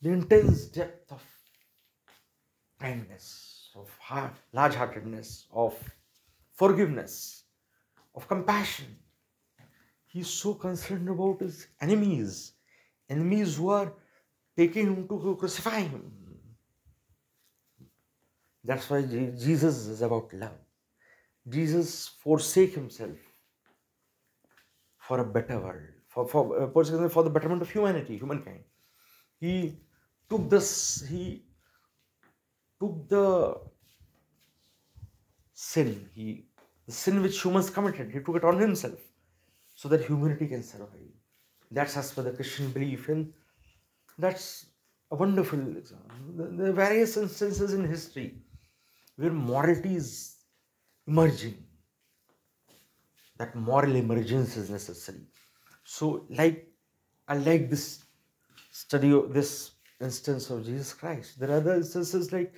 The 0.03 0.11
intense 0.11 0.67
depth 0.67 1.13
of 1.13 1.23
kindness 2.81 3.50
of 3.75 3.89
heart, 3.99 4.35
large 4.53 4.75
heartedness, 4.75 5.47
of 5.53 5.75
forgiveness, 6.55 7.45
of 8.15 8.27
compassion. 8.29 8.97
He's 10.07 10.29
so 10.29 10.55
concerned 10.55 11.09
about 11.09 11.41
his 11.41 11.69
enemies, 11.81 12.53
enemies 13.09 13.57
who 13.57 13.71
are 13.71 13.93
taking 14.57 14.87
him 14.87 15.09
to 15.09 15.37
crucify 15.39 15.81
him. 15.81 16.13
That's 18.65 18.91
why 18.91 19.03
Jesus 19.03 19.87
is 19.87 20.03
about 20.03 20.33
love. 20.35 20.59
Jesus 21.49 22.09
forsake 22.23 22.75
himself 22.75 23.17
for 24.99 25.21
a 25.21 25.25
better 25.25 25.59
world, 25.59 25.89
for, 26.09 26.29
for, 26.29 26.63
uh, 26.63 27.09
for 27.09 27.23
the 27.23 27.31
betterment 27.31 27.63
of 27.63 27.71
humanity, 27.71 28.19
humankind. 28.19 28.63
He 29.41 29.79
took 30.29 30.51
this, 30.51 31.07
he 31.09 31.43
took 32.81 33.09
the 33.09 33.55
sin, 35.53 36.09
he 36.15 36.47
the 36.87 36.93
sin 36.93 37.23
which 37.23 37.41
humans 37.45 37.71
committed, 37.71 38.11
he 38.11 38.21
took 38.21 38.37
it 38.37 38.45
on 38.45 38.59
himself 38.59 38.99
so 39.75 39.89
that 39.89 40.05
humanity 40.05 40.49
can 40.49 40.63
survive. 40.63 41.13
That's 41.71 41.97
as 41.97 42.13
per 42.13 42.23
the 42.23 42.33
Christian 42.33 42.71
belief, 42.71 43.09
and 43.09 43.33
that's 44.19 44.67
a 45.11 45.17
wonderful 45.17 45.61
example. 45.77 46.17
There 46.57 46.71
are 46.71 46.73
various 46.73 47.17
instances 47.17 47.75
in 47.75 47.89
history 47.89 48.39
where 49.17 49.31
morality 49.31 49.95
is 49.97 50.37
emerging. 51.07 51.59
That 53.37 53.55
moral 53.55 53.95
emergence 53.97 54.57
is 54.57 54.71
necessary. 54.71 55.27
So, 55.85 56.27
like 56.29 56.69
I 57.29 57.37
like 57.37 57.71
this 57.71 58.05
study 58.71 59.13
of 59.13 59.33
this 59.33 59.71
instance 60.01 60.51
of 60.51 60.65
Jesus 60.65 60.93
Christ. 60.93 61.39
There 61.39 61.51
are 61.51 61.57
other 61.57 61.75
instances 61.75 62.33
like 62.33 62.55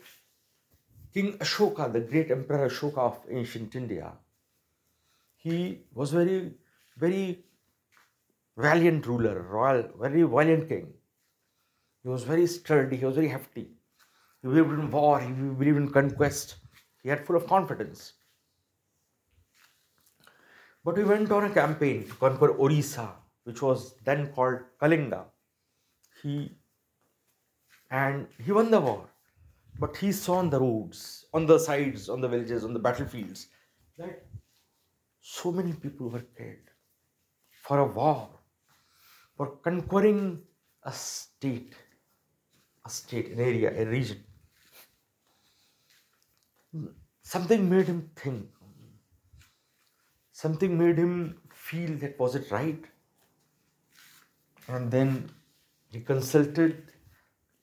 King 1.13 1.37
Ashoka, 1.39 1.93
the 1.93 2.01
great 2.01 2.31
Emperor 2.31 2.69
Ashoka 2.69 2.99
of 2.99 3.21
ancient 3.31 3.75
India. 3.75 4.13
He 5.37 5.83
was 5.93 6.13
very, 6.13 6.55
very 6.97 7.45
valiant 8.57 9.07
ruler, 9.07 9.43
royal, 9.43 9.91
very 10.01 10.23
valiant 10.23 10.69
king. 10.69 10.93
He 12.03 12.09
was 12.09 12.25
very 12.25 12.47
sturdy, 12.47 12.97
he 12.97 13.05
was 13.05 13.17
very 13.17 13.29
hefty. 13.29 13.69
He 14.41 14.49
believed 14.49 14.71
in 14.71 14.91
war, 14.91 15.21
he 15.21 15.33
believed 15.33 15.77
in 15.77 15.91
conquest. 15.91 16.57
He 17.03 17.09
had 17.09 17.27
full 17.27 17.37
of 17.37 17.47
confidence. 17.47 18.15
But 20.85 20.97
he 20.97 21.05
went 21.05 21.31
on 21.31 21.45
a 21.45 21.51
campaign 21.51 22.09
to 22.09 22.15
conquer 22.15 22.51
Orissa, 22.59 23.15
which 23.45 23.63
was 23.63 23.95
then 24.05 24.33
called 24.33 24.61
Kalinga. 24.81 25.25
He 26.23 26.57
and 27.93 28.27
he 28.43 28.51
won 28.53 28.71
the 28.71 28.81
war. 28.81 29.09
But 29.79 29.97
he 29.97 30.13
saw 30.13 30.37
on 30.37 30.51
the 30.51 30.61
roads, 30.61 31.27
on 31.33 31.47
the 31.47 31.59
sides, 31.59 32.09
on 32.09 32.21
the 32.21 32.29
villages, 32.29 32.65
on 32.65 32.73
the 32.73 32.79
battlefields, 32.79 33.49
that 33.99 34.27
so 35.21 35.53
many 35.53 35.73
people 35.73 36.09
were 36.09 36.27
killed 36.37 36.71
for 37.63 37.79
a 37.79 37.87
war, 37.87 38.41
for 39.37 39.57
conquering 39.57 40.43
a 40.83 40.93
state, 40.93 41.75
a 42.85 42.91
state, 42.91 43.31
an 43.31 43.41
area, 43.41 43.71
a 43.83 43.87
region. 43.87 44.25
Something 47.23 47.69
made 47.69 47.87
him 47.87 48.11
think. 48.17 48.51
Something 50.33 50.79
made 50.79 50.99
him 50.99 51.41
feel 51.55 51.97
that 51.99 52.19
was 52.19 52.35
it 52.35 52.51
right? 52.51 52.85
And 54.69 54.91
then 54.91 55.31
he 55.91 56.01
consulted 56.01 56.92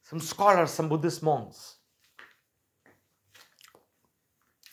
some 0.10 0.20
scholars, 0.20 0.72
some 0.72 0.90
Buddhist 0.90 1.22
monks. 1.22 1.76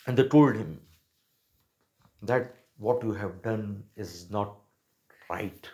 And 0.06 0.16
they 0.16 0.26
told 0.28 0.56
him 0.56 0.80
that 2.22 2.54
what 2.78 3.02
you 3.02 3.12
have 3.12 3.42
done 3.42 3.84
is 3.96 4.30
not 4.30 4.56
right. 5.28 5.68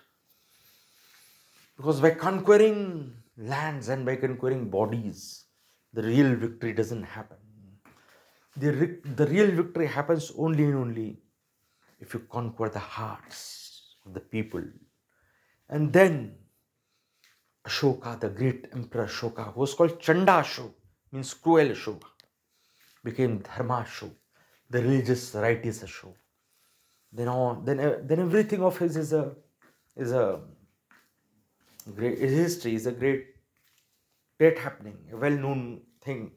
Because 1.77 2.01
by 2.01 2.11
conquering 2.11 3.15
lands 3.37 3.89
and 3.89 4.05
by 4.05 4.17
conquering 4.17 4.69
bodies, 4.69 5.45
the 5.93 6.03
real 6.03 6.35
victory 6.35 6.73
doesn't 6.73 7.05
happen. 7.05 7.37
The, 8.57 8.99
the 9.15 9.27
real 9.27 9.51
victory 9.53 9.87
happens 9.87 10.33
only 10.37 10.65
and 10.65 10.75
only 10.75 11.19
if 12.01 12.15
you 12.15 12.21
conquer 12.31 12.69
the 12.69 12.81
hearts 12.81 13.95
of 14.05 14.13
the 14.13 14.21
people. 14.21 14.65
And 15.69 15.93
then 15.93 16.35
Ashoka, 17.67 18.19
the 18.19 18.29
great 18.29 18.67
emperor 18.73 19.07
Ashoka, 19.07 19.53
who 19.53 19.61
was 19.61 19.75
called 19.75 20.01
Chanda 20.01 20.33
Ashoka, 20.33 20.73
means 21.13 21.35
cruel 21.35 21.69
Ashoka, 21.69 22.07
became 23.05 23.39
Dharma 23.39 23.87
Ashoka, 23.87 24.15
the 24.69 24.83
religious, 24.83 25.35
righteous 25.35 25.83
Ashoka. 25.83 26.17
Then 27.13 27.29
on, 27.29 27.65
then, 27.65 28.07
then 28.07 28.21
everything 28.21 28.63
of 28.63 28.79
his 28.79 28.97
is 28.97 29.13
a 29.13 29.35
is 29.95 30.13
a 30.13 30.41
great 31.95 32.19
history 32.19 32.75
is 32.75 32.87
a 32.87 32.93
great 32.93 33.27
great 34.39 34.59
happening, 34.59 34.97
a 35.13 35.17
well-known 35.17 35.83
thing 36.01 36.33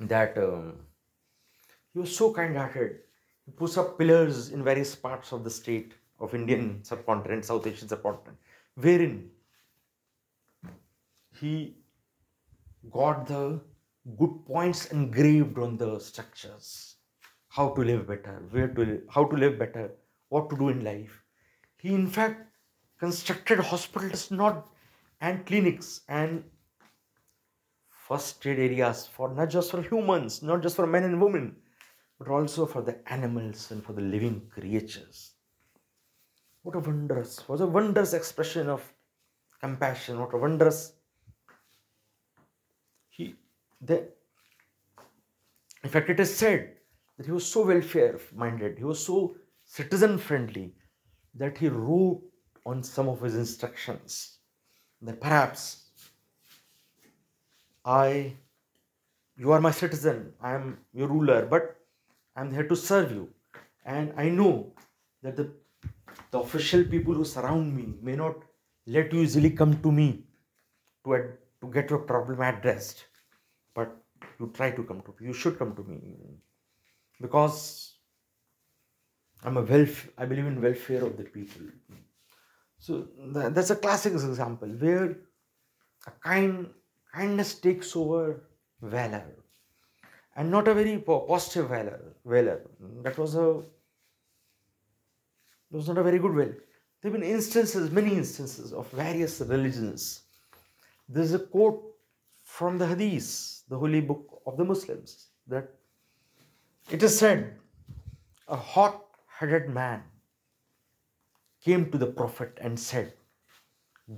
that 0.00 0.38
um, 0.38 0.74
he 1.92 1.98
was 1.98 2.16
so 2.16 2.32
kind-hearted. 2.32 3.00
He 3.44 3.52
puts 3.52 3.76
up 3.76 3.98
pillars 3.98 4.50
in 4.50 4.62
various 4.62 4.94
parts 4.94 5.32
of 5.32 5.42
the 5.42 5.50
state 5.50 5.94
of 6.18 6.34
Indian 6.34 6.82
subcontinent, 6.84 7.44
South 7.44 7.66
Asian 7.66 7.88
subcontinent, 7.88 8.38
wherein 8.74 9.30
he 11.40 11.76
got 12.90 13.26
the 13.26 13.60
good 14.18 14.44
points 14.46 14.86
engraved 14.86 15.58
on 15.58 15.76
the 15.76 15.98
structures. 15.98 16.96
How 17.48 17.70
to 17.70 17.80
live 17.80 18.06
better 18.06 18.42
where 18.50 18.68
to 18.68 18.80
live, 18.84 19.02
how 19.08 19.24
to 19.24 19.36
live 19.36 19.58
better 19.58 19.90
what 20.28 20.50
to 20.50 20.56
do 20.56 20.68
in 20.68 20.84
life. 20.84 21.22
He 21.76 21.94
in 21.94 22.06
fact 22.06 22.46
constructed 22.98 23.58
hospitals 23.60 24.30
not 24.30 24.68
and 25.20 25.44
clinics 25.46 26.02
and 26.08 26.44
first 28.08 28.46
aid 28.46 28.58
areas 28.58 29.06
for 29.06 29.32
not 29.34 29.50
just 29.50 29.70
for 29.70 29.82
humans 29.82 30.42
not 30.42 30.62
just 30.62 30.76
for 30.76 30.86
men 30.86 31.04
and 31.04 31.20
women 31.20 31.56
but 32.18 32.28
also 32.28 32.66
for 32.66 32.82
the 32.82 32.96
animals 33.12 33.70
and 33.70 33.84
for 33.84 33.92
the 33.92 34.00
living 34.00 34.40
creatures 34.54 35.32
what 36.68 36.76
a 36.76 36.84
wondrous 36.90 37.34
what 37.48 37.60
a 37.66 37.66
wondrous 37.66 38.12
expression 38.12 38.68
of 38.68 38.82
compassion 39.60 40.20
what 40.20 40.34
a 40.34 40.40
wondrous 40.44 40.80
he 43.08 43.34
the 43.80 43.98
in 45.82 45.90
fact 45.94 46.10
it 46.10 46.20
is 46.20 46.34
said 46.42 46.76
that 47.16 47.24
he 47.24 47.32
was 47.32 47.50
so 47.56 47.66
welfare 47.72 48.20
minded 48.44 48.76
he 48.76 48.84
was 48.84 49.02
so 49.10 49.34
citizen 49.64 50.18
friendly 50.18 50.66
that 51.34 51.56
he 51.56 51.68
wrote 51.68 52.22
on 52.66 52.82
some 52.82 53.08
of 53.08 53.22
his 53.22 53.34
instructions 53.34 54.38
that 55.00 55.20
perhaps 55.20 55.88
I, 57.88 58.34
you 59.36 59.52
are 59.52 59.60
my 59.60 59.70
citizen, 59.70 60.34
I 60.42 60.52
am 60.52 60.78
your 60.92 61.08
ruler, 61.08 61.46
but 61.46 61.76
I 62.36 62.42
am 62.42 62.52
here 62.52 62.68
to 62.68 62.76
serve 62.76 63.12
you. 63.12 63.28
And 63.86 64.12
I 64.16 64.28
know 64.28 64.72
that 65.22 65.36
the, 65.36 65.50
the 66.30 66.38
official 66.40 66.84
people 66.84 67.14
who 67.14 67.24
surround 67.24 67.74
me 67.76 67.94
may 68.02 68.16
not 68.16 68.36
let 68.86 69.12
you 69.12 69.20
easily 69.20 69.50
come 69.50 69.80
to 69.82 69.92
me 69.92 70.26
to, 71.04 71.14
ad- 71.14 71.38
to 71.60 71.70
get 71.70 71.90
your 71.90 72.00
problem 72.00 72.40
addressed. 72.40 73.06
But 73.74 73.96
you 74.40 74.50
try 74.54 74.70
to 74.72 74.84
come 74.84 75.02
to 75.02 75.14
me, 75.18 75.26
you 75.28 75.32
should 75.32 75.58
come 75.58 75.74
to 75.76 75.84
me. 75.84 76.00
Because 77.20 77.98
I'm 79.42 79.56
a 79.56 79.62
welf- 79.64 80.10
I 80.16 80.26
believe 80.26 80.46
in 80.46 80.60
welfare 80.60 81.04
of 81.04 81.16
the 81.16 81.24
people. 81.24 81.66
So 82.78 83.08
tha- 83.34 83.50
that's 83.50 83.70
a 83.70 83.76
classic 83.76 84.12
example 84.14 84.68
where 84.68 85.16
a 86.06 86.10
kind 86.28 86.74
kindness 87.12 87.60
takes 87.60 87.94
over 87.96 88.44
valor, 88.80 89.36
and 90.36 90.50
not 90.50 90.68
a 90.68 90.74
very 90.74 90.98
positive 90.98 91.68
valor. 91.68 92.16
Valor 92.24 92.70
that 93.02 93.18
was 93.18 93.34
a 93.34 93.62
was 95.70 95.88
not 95.88 95.98
a 95.98 96.02
very 96.02 96.18
good 96.18 96.34
will. 96.34 96.52
There 97.00 97.10
have 97.10 97.12
been 97.12 97.22
instances, 97.22 97.90
many 97.90 98.14
instances 98.14 98.72
of 98.72 98.90
various 98.90 99.40
religions. 99.40 100.22
There's 101.08 101.32
a 101.34 101.38
quote 101.38 101.94
from 102.42 102.78
the 102.78 102.86
Hadith, 102.86 103.62
the 103.68 103.78
holy 103.78 104.00
book 104.00 104.42
of 104.46 104.56
the 104.56 104.64
Muslims, 104.64 105.28
that 105.46 105.70
it 106.90 107.02
is 107.02 107.18
said, 107.18 107.54
a 108.48 108.56
hot 108.56 109.04
headed 109.26 109.68
man 109.68 110.02
came 111.62 111.90
to 111.90 111.98
the 111.98 112.06
Prophet 112.06 112.56
and 112.60 112.78
said, 112.78 113.12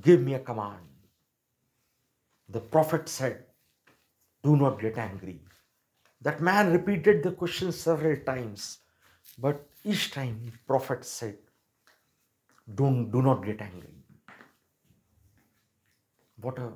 Give 0.00 0.20
me 0.20 0.34
a 0.34 0.38
command. 0.38 0.86
The 2.48 2.60
Prophet 2.60 3.08
said, 3.08 3.44
Do 4.42 4.56
not 4.56 4.80
get 4.80 4.98
angry. 4.98 5.40
That 6.22 6.40
man 6.40 6.72
repeated 6.72 7.22
the 7.22 7.32
question 7.32 7.72
several 7.72 8.16
times, 8.18 8.78
but 9.40 9.66
each 9.84 10.10
time 10.10 10.40
the 10.44 10.52
Prophet 10.66 11.04
said, 11.04 11.36
Don't 12.74 13.10
do 13.10 13.22
not 13.22 13.44
get 13.44 13.60
angry. 13.60 13.88
What 16.40 16.58
a 16.58 16.72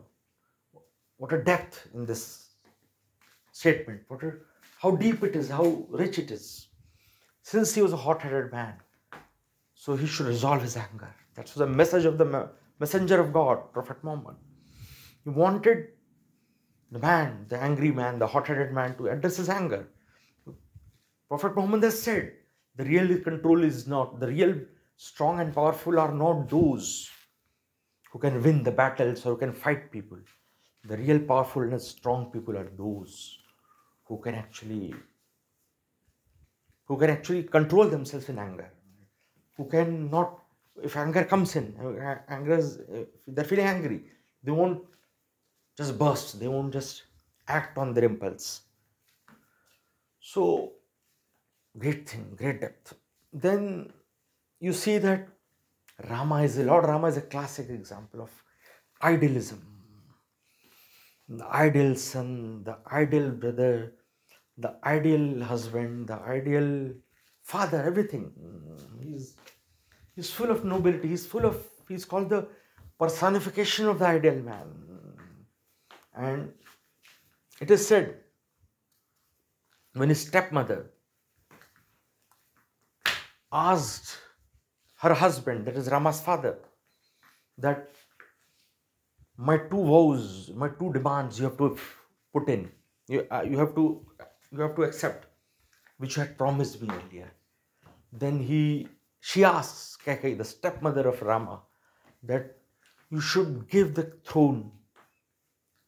what 1.16 1.32
a 1.32 1.42
depth 1.42 1.88
in 1.94 2.04
this 2.04 2.48
statement. 3.52 4.02
What 4.08 4.22
a, 4.22 4.32
how 4.78 4.96
deep 4.96 5.22
it 5.22 5.36
is, 5.36 5.48
how 5.48 5.86
rich 5.88 6.18
it 6.18 6.30
is. 6.30 6.68
Since 7.42 7.74
he 7.74 7.82
was 7.82 7.92
a 7.92 7.96
hot-headed 7.96 8.50
man, 8.52 8.74
so 9.74 9.96
he 9.96 10.06
should 10.06 10.26
resolve 10.26 10.62
his 10.62 10.76
anger. 10.76 11.14
That 11.34 11.44
was 11.44 11.54
the 11.54 11.66
message 11.66 12.04
of 12.04 12.18
the 12.18 12.50
messenger 12.80 13.20
of 13.20 13.32
God, 13.32 13.72
Prophet 13.72 13.98
Muhammad. 14.02 14.36
He 15.22 15.30
wanted 15.30 15.88
the 16.90 16.98
man, 16.98 17.46
the 17.48 17.58
angry 17.62 17.90
man, 17.90 18.18
the 18.18 18.26
hot-headed 18.26 18.72
man, 18.72 18.96
to 18.96 19.08
address 19.08 19.36
his 19.36 19.48
anger. 19.48 19.86
Prophet 21.28 21.54
Muhammad 21.56 21.82
has 21.82 22.00
said, 22.00 22.32
the 22.76 22.84
real 22.84 23.18
control 23.20 23.62
is 23.62 23.86
not, 23.86 24.20
the 24.20 24.28
real 24.28 24.54
strong 24.96 25.40
and 25.40 25.54
powerful 25.54 25.98
are 25.98 26.12
not 26.12 26.48
those 26.48 27.10
who 28.10 28.18
can 28.18 28.42
win 28.42 28.62
the 28.62 28.70
battles 28.70 29.24
or 29.26 29.30
who 29.30 29.36
can 29.36 29.52
fight 29.52 29.90
people. 29.90 30.18
The 30.84 30.96
real 30.96 31.20
powerful 31.20 31.62
and 31.62 31.80
strong 31.80 32.30
people 32.30 32.56
are 32.56 32.68
those 32.76 33.38
who 34.04 34.18
can 34.18 34.34
actually 34.34 34.94
who 36.86 36.98
can 36.98 37.08
actually 37.08 37.44
control 37.44 37.88
themselves 37.88 38.28
in 38.28 38.38
anger, 38.38 38.70
who 39.56 39.64
can 39.64 40.10
not 40.10 40.40
if 40.82 40.96
anger 40.96 41.24
comes 41.24 41.56
in, 41.56 41.74
anger 42.28 42.58
is 42.58 42.80
they're 43.26 43.44
feeling 43.44 43.66
angry, 43.66 44.04
they 44.42 44.50
won't 44.50 44.82
just 45.76 45.98
burst, 45.98 46.38
they 46.38 46.48
won't 46.48 46.72
just 46.72 47.04
act 47.48 47.78
on 47.78 47.94
their 47.94 48.04
impulse. 48.04 48.62
So 50.20 50.72
great 51.78 52.08
thing, 52.08 52.34
great 52.36 52.60
depth. 52.60 52.94
Then 53.32 53.92
you 54.60 54.72
see 54.72 54.98
that 54.98 55.28
Rama 56.08 56.42
is 56.42 56.58
a 56.58 56.64
Lord 56.64 56.84
Rama 56.86 57.08
is 57.08 57.16
a 57.16 57.22
classic 57.22 57.68
example 57.68 58.22
of 58.22 58.30
idealism. 59.02 59.60
The 61.28 61.46
ideal 61.46 61.94
son, 61.96 62.64
the 62.64 62.78
ideal 62.92 63.30
brother, 63.30 63.94
the 64.58 64.76
ideal 64.84 65.42
husband, 65.42 66.08
the 66.08 66.14
ideal 66.14 66.92
father, 67.42 67.82
everything. 67.82 68.32
He's 69.02 69.36
he's 70.14 70.30
full 70.30 70.50
of 70.50 70.64
nobility. 70.64 71.08
He's 71.08 71.26
full 71.26 71.44
of 71.44 71.64
he's 71.88 72.04
called 72.04 72.28
the 72.30 72.48
personification 72.98 73.88
of 73.88 73.98
the 73.98 74.06
ideal 74.06 74.36
man. 74.36 74.66
And 76.14 76.52
it 77.60 77.70
is 77.70 77.86
said 77.86 78.20
when 79.94 80.08
his 80.08 80.20
stepmother 80.20 80.90
asked 83.54 84.18
her 84.96 85.14
husband, 85.14 85.66
that 85.66 85.76
is 85.76 85.88
Rama's 85.88 86.20
father, 86.20 86.58
that 87.58 87.90
my 89.36 89.56
two 89.58 89.82
vows, 89.84 90.50
my 90.54 90.68
two 90.68 90.92
demands 90.92 91.38
you 91.38 91.44
have 91.44 91.56
to 91.58 91.78
put 92.32 92.48
in. 92.48 92.70
You, 93.08 93.26
uh, 93.30 93.42
you 93.42 93.58
have 93.58 93.74
to 93.76 94.04
you 94.50 94.60
have 94.60 94.74
to 94.76 94.82
accept, 94.82 95.26
which 95.98 96.16
you 96.16 96.22
had 96.22 96.36
promised 96.36 96.80
me 96.82 96.88
earlier. 96.88 97.30
Then 98.12 98.40
he 98.40 98.88
she 99.20 99.44
asks 99.44 99.96
Kaikeyi, 100.04 100.36
the 100.36 100.44
stepmother 100.44 101.08
of 101.08 101.22
Rama, 101.22 101.62
that 102.22 102.56
you 103.10 103.20
should 103.20 103.68
give 103.68 103.94
the 103.94 104.04
throne 104.24 104.70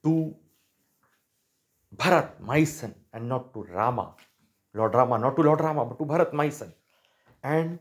to 0.04 0.34
Bharat, 1.96 2.40
my 2.40 2.64
son, 2.64 2.94
and 3.12 3.28
not 3.28 3.52
to 3.54 3.62
Rama, 3.62 4.14
Lord 4.74 4.94
Rama, 4.94 5.18
not 5.18 5.36
to 5.36 5.42
Lord 5.42 5.60
Rama, 5.60 5.84
but 5.84 5.98
to 5.98 6.04
Bharat, 6.04 6.32
my 6.32 6.48
son. 6.48 6.72
And 7.54 7.78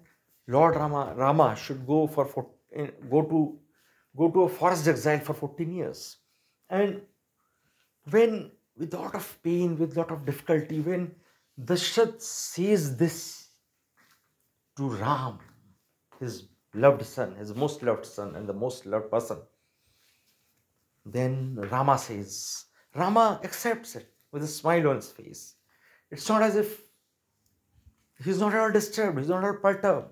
Lord 0.48 0.76
Rama, 0.76 1.14
Rama 1.18 1.56
should 1.56 1.86
go 1.88 2.08
for, 2.08 2.26
eh, 2.74 2.92
go 3.10 3.22
to 3.24 3.40
go 4.16 4.30
to 4.36 4.44
a 4.44 4.50
forest 4.50 4.88
exile 4.88 5.20
for 5.20 5.34
14 5.34 5.72
years. 5.72 6.18
And 6.70 7.02
when 8.12 8.52
with 8.78 8.94
a 8.94 9.00
lot 9.00 9.16
of 9.16 9.28
pain, 9.44 9.78
with 9.80 9.96
a 9.96 10.00
lot 10.02 10.12
of 10.12 10.26
difficulty, 10.26 10.80
when 10.82 11.16
Dashrath 11.60 12.22
says 12.22 12.96
this 12.98 13.50
to 14.78 14.90
Ram, 14.90 15.40
his 16.20 16.48
loved 16.74 17.06
son, 17.06 17.36
his 17.36 17.56
most 17.56 17.82
loved 17.82 18.06
son, 18.06 18.36
and 18.36 18.48
the 18.48 18.60
most 18.66 18.86
loved 18.86 19.12
person, 19.12 19.40
Then 21.06 21.56
Rama 21.72 21.98
says, 21.98 22.66
Rama 22.96 23.40
accepts 23.44 23.96
it 23.96 24.12
with 24.32 24.44
a 24.44 24.48
smile 24.48 24.88
on 24.90 24.96
his 24.96 25.12
face. 25.12 25.56
It's 26.10 26.28
not 26.28 26.42
as 26.42 26.56
if 26.56 26.85
he's 28.24 28.40
not 28.40 28.54
at 28.54 28.60
all 28.60 28.72
disturbed, 28.72 29.20
he's 29.20 29.30
not 29.30 29.44
at 29.44 29.50
all 29.50 29.58
perturbed. 29.58 30.08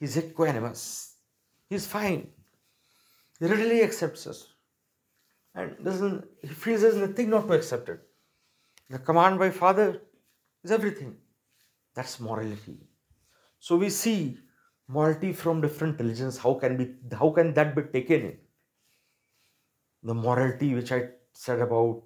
He's 0.00 0.16
equanimous. 0.16 1.14
He's 1.68 1.86
fine. 1.86 2.28
He 3.38 3.46
readily 3.46 3.82
accepts 3.82 4.26
us. 4.26 4.46
And 5.54 5.76
doesn't 5.84 6.24
he 6.42 6.48
feels 6.48 6.82
there's 6.82 6.96
nothing 6.96 7.30
not 7.30 7.48
to 7.48 7.54
accept 7.54 7.88
it. 7.88 8.00
The 8.90 8.98
command 8.98 9.38
by 9.38 9.50
father 9.50 10.00
is 10.62 10.70
everything. 10.70 11.16
That's 11.94 12.20
morality. 12.20 12.78
So 13.58 13.76
we 13.76 13.90
see 13.90 14.38
morality 14.86 15.32
from 15.32 15.60
different 15.60 15.98
religions. 15.98 16.38
How 16.38 16.54
can 16.54 16.76
be 16.76 17.16
how 17.16 17.30
can 17.30 17.52
that 17.54 17.74
be 17.74 17.82
taken 17.82 18.22
in? 18.22 18.38
The 20.02 20.14
morality 20.14 20.74
which 20.74 20.92
I 20.92 21.08
said 21.32 21.60
about 21.60 22.04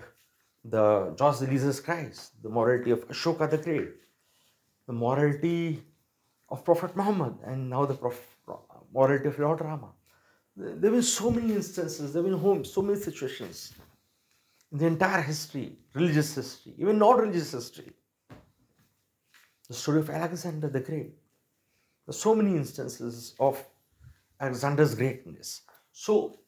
the 0.65 1.15
George 1.19 1.41
Jesus 1.51 1.81
Christ, 1.81 2.43
the 2.43 2.49
morality 2.49 2.91
of 2.91 3.07
Ashoka 3.09 3.51
the 3.51 3.59
Great, 3.59 3.91
the 4.87 4.93
morality 4.93 5.83
of 6.49 6.65
Prophet 6.65 6.97
Muhammad, 6.97 7.35
and 7.45 7.71
now 7.71 7.87
the 7.87 7.99
morality 8.93 9.29
of 9.29 9.39
Lord 9.39 9.61
Rama. 9.61 9.91
There 10.57 10.71
have 10.73 10.81
been 10.81 11.03
so 11.03 11.31
many 11.31 11.55
instances, 11.55 12.13
there 12.13 12.23
have 12.23 12.41
been 12.41 12.65
so 12.65 12.83
many 12.83 12.99
situations 12.99 13.73
in 14.71 14.79
the 14.79 14.87
entire 14.87 15.23
history, 15.23 15.79
religious 15.95 16.35
history, 16.35 16.75
even 16.79 16.99
non 16.99 17.19
religious 17.19 17.53
history. 17.53 17.93
The 19.69 19.75
story 19.75 20.01
of 20.01 20.11
Alexander 20.11 20.69
the 20.69 20.81
Great. 20.81 21.15
There 22.05 22.11
are 22.11 22.13
so 22.13 22.35
many 22.35 22.57
instances 22.57 23.35
of 23.39 23.65
Alexander's 24.41 24.95
greatness. 24.95 25.63
So, 25.93 26.39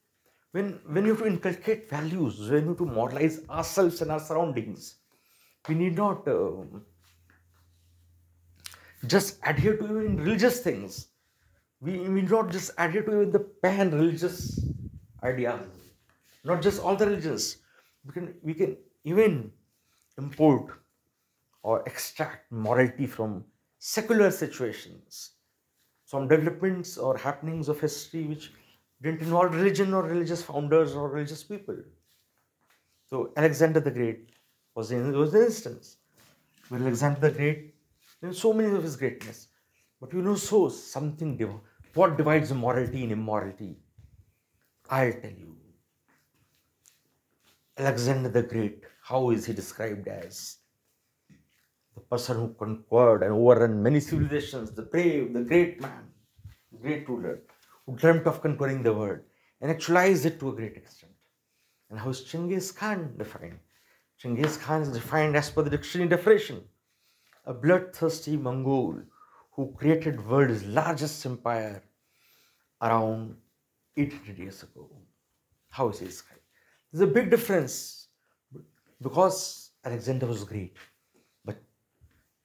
when, 0.52 0.80
when 0.86 1.04
you 1.04 1.12
have 1.12 1.22
to 1.22 1.26
inculcate 1.26 1.88
values, 1.88 2.38
when 2.50 2.62
you 2.62 2.68
have 2.70 2.78
to 2.78 2.86
moralize 2.86 3.40
ourselves 3.48 4.02
and 4.02 4.10
our 4.10 4.20
surroundings, 4.20 4.96
we 5.68 5.74
need 5.74 5.96
not 5.96 6.26
uh, 6.28 6.50
just 9.06 9.38
adhere 9.44 9.76
to 9.76 9.84
even 9.84 10.16
religious 10.16 10.60
things. 10.60 11.08
We, 11.80 11.98
we 11.98 12.22
not 12.22 12.50
just 12.50 12.70
adhere 12.78 13.02
to 13.02 13.12
even 13.12 13.30
the 13.30 13.40
pan 13.40 13.90
religious 13.90 14.60
idea, 15.22 15.60
not 16.44 16.62
just 16.62 16.82
all 16.82 16.96
the 16.96 17.06
religions. 17.06 17.58
We 18.04 18.12
can, 18.12 18.34
we 18.42 18.54
can 18.54 18.76
even 19.04 19.52
import 20.18 20.78
or 21.62 21.82
extract 21.86 22.50
morality 22.52 23.06
from 23.06 23.44
secular 23.78 24.30
situations, 24.30 25.32
from 26.06 26.28
developments 26.28 26.98
or 26.98 27.16
happenings 27.16 27.68
of 27.68 27.80
history 27.80 28.24
which 28.24 28.52
didn't 29.02 29.20
involve 29.20 29.54
religion 29.54 29.92
or 29.92 30.02
religious 30.02 30.42
founders 30.42 30.94
or 30.94 31.08
religious 31.08 31.42
people. 31.42 31.76
So 33.06 33.32
Alexander 33.36 33.80
the 33.80 33.90
Great 33.90 34.30
was 34.74 34.90
in 34.90 35.12
was 35.12 35.34
an 35.34 35.42
instance 35.42 35.98
where 36.68 36.80
Alexander 36.80 37.20
the 37.20 37.30
Great 37.30 37.73
are 38.30 38.34
so 38.34 38.52
many 38.52 38.74
of 38.74 38.82
his 38.82 38.96
greatness. 38.96 39.48
But 40.00 40.12
you 40.12 40.22
know, 40.22 40.36
so 40.36 40.68
something 40.68 41.36
div- 41.36 41.60
what 41.94 42.16
divides 42.16 42.52
morality 42.52 43.02
and 43.02 43.12
immorality? 43.12 43.78
I'll 44.90 45.12
tell 45.12 45.30
you. 45.30 45.56
Alexander 47.76 48.28
the 48.28 48.42
Great, 48.42 48.84
how 49.02 49.30
is 49.30 49.46
he 49.46 49.52
described 49.52 50.06
as? 50.06 50.58
The 51.94 52.00
person 52.02 52.36
who 52.36 52.54
conquered 52.54 53.22
and 53.22 53.32
overran 53.32 53.82
many 53.82 54.00
civilizations, 54.00 54.70
the 54.72 54.82
brave, 54.82 55.32
the 55.32 55.42
great 55.42 55.80
man, 55.80 56.08
the 56.70 56.78
great 56.78 57.08
ruler, 57.08 57.40
who 57.86 57.96
dreamt 57.96 58.26
of 58.26 58.42
conquering 58.42 58.82
the 58.82 58.92
world 58.92 59.20
and 59.60 59.70
actualized 59.70 60.24
it 60.26 60.38
to 60.40 60.50
a 60.50 60.54
great 60.54 60.76
extent. 60.76 61.12
And 61.90 61.98
how 61.98 62.10
is 62.10 62.22
Chinggis 62.22 62.74
Khan 62.76 63.14
defined? 63.16 63.58
Chinggis 64.22 64.60
Khan 64.60 64.82
is 64.82 64.92
defined 64.92 65.36
as 65.36 65.50
per 65.50 65.62
the 65.62 65.70
dictionary 65.70 66.08
definition 66.08 66.62
a 67.46 67.54
bloodthirsty 67.54 68.36
Mongol 68.36 69.02
who 69.52 69.72
created 69.76 70.26
world's 70.26 70.64
largest 70.64 71.24
empire 71.26 71.82
around 72.82 73.36
800 73.96 74.38
years 74.38 74.62
ago. 74.62 74.90
How 75.70 75.88
is 75.90 75.98
he 76.00 76.06
described? 76.06 76.40
There's 76.92 77.08
a 77.08 77.12
big 77.12 77.30
difference 77.30 78.08
because 79.00 79.70
Alexander 79.84 80.26
was 80.26 80.44
great, 80.44 80.76
but 81.44 81.56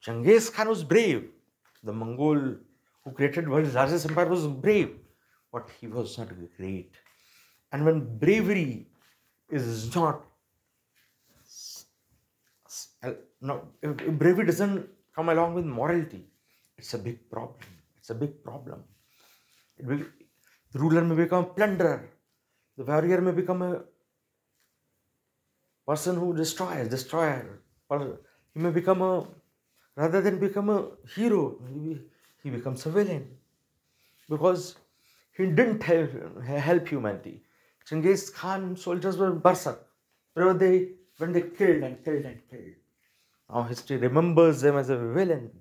Genghis 0.01 0.49
Khan 0.49 0.67
was 0.67 0.83
brave. 0.83 1.29
The 1.83 1.93
Mongol 1.93 2.55
who 3.03 3.11
created 3.11 3.47
world's 3.47 3.75
largest 3.75 4.05
empire 4.05 4.27
was 4.27 4.45
brave, 4.47 4.97
but 5.51 5.69
he 5.79 5.87
was 5.87 6.17
not 6.17 6.29
great. 6.57 6.91
And 7.71 7.85
when 7.85 8.17
bravery 8.17 8.87
is 9.49 9.95
not 9.95 10.25
no, 13.41 13.69
if, 13.81 14.01
if 14.01 14.13
bravery 14.13 14.45
doesn't 14.45 14.87
come 15.15 15.29
along 15.29 15.53
with 15.53 15.65
morality, 15.65 16.25
it's 16.77 16.93
a 16.93 16.97
big 16.97 17.29
problem. 17.29 17.69
It's 17.97 18.09
a 18.09 18.15
big 18.15 18.43
problem. 18.43 18.83
Will, 19.79 20.03
the 20.71 20.79
ruler 20.79 21.01
may 21.01 21.15
become 21.15 21.45
a 21.45 21.47
plunderer. 21.47 22.09
The 22.77 22.83
warrior 22.83 23.21
may 23.21 23.31
become 23.31 23.61
a 23.61 23.81
person 25.85 26.15
who 26.15 26.35
destroys, 26.35 26.87
destroyer. 26.89 27.59
He 28.53 28.59
may 28.59 28.71
become 28.71 29.01
a, 29.01 29.27
rather 29.95 30.21
than 30.21 30.39
become 30.39 30.69
a 30.69 30.87
hero, 31.15 31.59
he 32.43 32.49
becomes 32.49 32.85
a 32.85 32.91
villain. 32.91 33.27
Because 34.29 34.75
he 35.35 35.45
didn't 35.47 35.81
help, 35.81 36.43
help 36.43 36.87
humanity. 36.87 37.41
Genghis 37.87 38.29
Khan 38.29 38.77
soldiers 38.77 39.17
were 39.17 39.31
berserk. 39.31 39.87
Whenever 40.33 40.57
they, 40.57 40.89
when 41.17 41.33
they 41.33 41.41
killed 41.41 41.83
and 41.83 42.03
killed 42.03 42.25
and 42.25 42.39
killed. 42.49 42.75
Now 43.51 43.63
history 43.63 43.97
remembers 43.97 44.61
them 44.61 44.77
as 44.77 44.89
a 44.89 44.97
villain, 44.97 45.51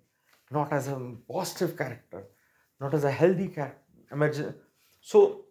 not 0.50 0.72
as 0.72 0.88
a 0.88 0.96
positive 1.30 1.76
character, 1.76 2.24
not 2.80 2.94
as 2.94 3.04
a 3.04 3.10
healthy 3.10 3.48
character. 3.48 4.56
So, 5.00 5.46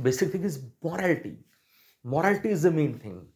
basic 0.00 0.32
thing 0.32 0.44
is 0.44 0.64
morality. 0.82 1.38
Morality 2.04 2.50
is 2.50 2.62
the 2.62 2.70
main 2.70 2.98
thing. 2.98 3.26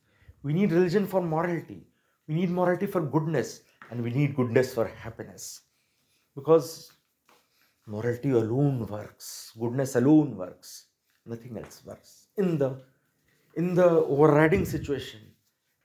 We 0.42 0.52
need 0.52 0.72
religion 0.72 1.06
for 1.06 1.20
morality. 1.22 1.86
We 2.26 2.34
need 2.34 2.50
morality 2.50 2.86
for 2.86 3.00
goodness, 3.00 3.62
and 3.90 4.02
we 4.02 4.10
need 4.10 4.34
goodness 4.34 4.74
for 4.74 4.86
happiness. 4.86 5.62
Because 6.34 6.92
morality 7.86 8.30
alone 8.30 8.86
works, 8.86 9.52
goodness 9.58 9.94
alone 9.96 10.36
works, 10.36 10.86
nothing 11.24 11.56
else 11.56 11.82
works. 11.84 12.28
In 12.36 12.58
the 12.58 12.82
in 13.54 13.74
the 13.74 13.88
overriding 13.88 14.64
situation, 14.64 15.20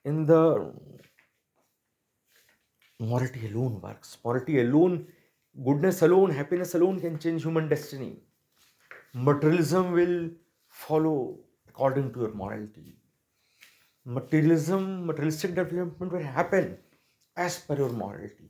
in 0.03 0.25
the 0.25 0.73
morality 3.01 3.47
alone 3.47 3.81
works. 3.81 4.17
Morality 4.23 4.61
alone, 4.61 5.07
goodness 5.65 6.01
alone, 6.01 6.31
happiness 6.31 6.75
alone 6.75 6.99
can 6.99 7.17
change 7.19 7.43
human 7.43 7.67
destiny. 7.67 8.17
Materialism 9.13 9.91
will 9.91 10.29
follow 10.69 11.39
according 11.67 12.13
to 12.13 12.21
your 12.21 12.33
morality. 12.33 12.95
Materialism, 14.05 15.05
materialistic 15.05 15.55
development 15.55 16.11
will 16.11 16.23
happen 16.23 16.77
as 17.35 17.59
per 17.59 17.75
your 17.75 17.89
morality. 17.89 18.49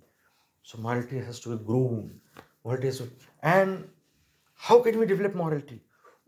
So 0.63 0.77
morality 0.77 1.17
has 1.19 1.39
to 1.41 1.57
be 1.57 1.63
grown. 1.63 2.19
What 2.61 2.83
is 2.83 3.01
and 3.41 3.87
how 4.55 4.81
can 4.81 4.99
we 4.99 5.05
develop 5.05 5.33
morality? 5.35 5.81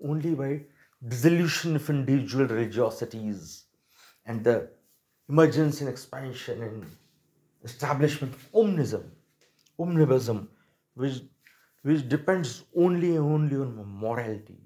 Only 0.03 0.33
by 0.33 0.62
dissolution 1.07 1.75
of 1.75 1.89
individual 1.89 2.47
religiosities 2.47 3.63
and 4.25 4.43
the 4.43 4.69
emergence 5.29 5.81
and 5.81 5.89
expansion 5.89 6.62
and 6.63 6.86
establishment 7.63 8.34
omnism, 8.54 9.04
omnibusm, 9.80 10.49
which, 10.95 11.21
which 11.82 12.08
depends 12.08 12.63
only 12.76 13.17
only 13.17 13.56
on 13.56 13.84
morality, 13.99 14.58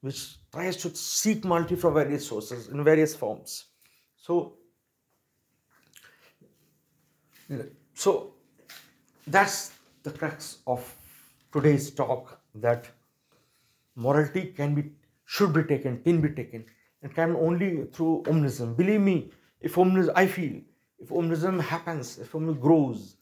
which 0.00 0.36
tries 0.52 0.76
to 0.76 0.94
seek 0.94 1.44
multi 1.44 1.76
from 1.76 1.94
various 1.94 2.26
sources 2.26 2.68
in 2.68 2.82
various 2.84 3.14
forms. 3.14 3.66
So, 4.16 4.54
so 7.94 8.34
that's 9.26 9.72
the 10.02 10.10
crux 10.10 10.58
of 10.66 10.94
today's 11.52 11.90
talk 11.90 12.40
that 12.54 12.88
morality 13.96 14.52
can 14.56 14.74
be 14.74 14.92
should 15.24 15.52
be 15.52 15.62
taken, 15.62 16.02
can 16.02 16.20
be 16.20 16.30
taken, 16.30 16.64
and 17.02 17.14
can 17.14 17.36
only 17.36 17.84
through 17.92 18.24
omnism. 18.26 18.76
Believe 18.76 19.00
me, 19.00 19.30
if 19.60 19.74
omnism, 19.76 20.12
I 20.16 20.26
feel 20.26 20.60
if 21.00 21.08
omnism 21.08 21.60
happens, 21.60 22.18
if 22.18 22.32
omnism 22.32 22.60
grows, 22.60 23.16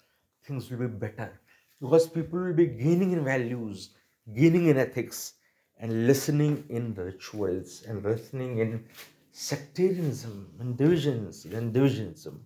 things 0.44 0.70
will 0.70 0.78
be 0.78 0.86
better 0.86 1.40
because 1.80 2.08
people 2.08 2.40
will 2.40 2.52
be 2.52 2.66
gaining 2.66 3.12
in 3.12 3.24
values, 3.24 3.90
gaining 4.34 4.66
in 4.66 4.78
ethics, 4.78 5.34
and 5.80 6.06
listening 6.06 6.64
in 6.68 6.94
rituals 6.94 7.84
and 7.86 8.02
listening 8.02 8.58
in 8.58 8.84
sectarianism 9.32 10.48
and 10.58 10.76
divisions 10.76 11.44
and 11.44 11.72
divisionism. 11.72 12.38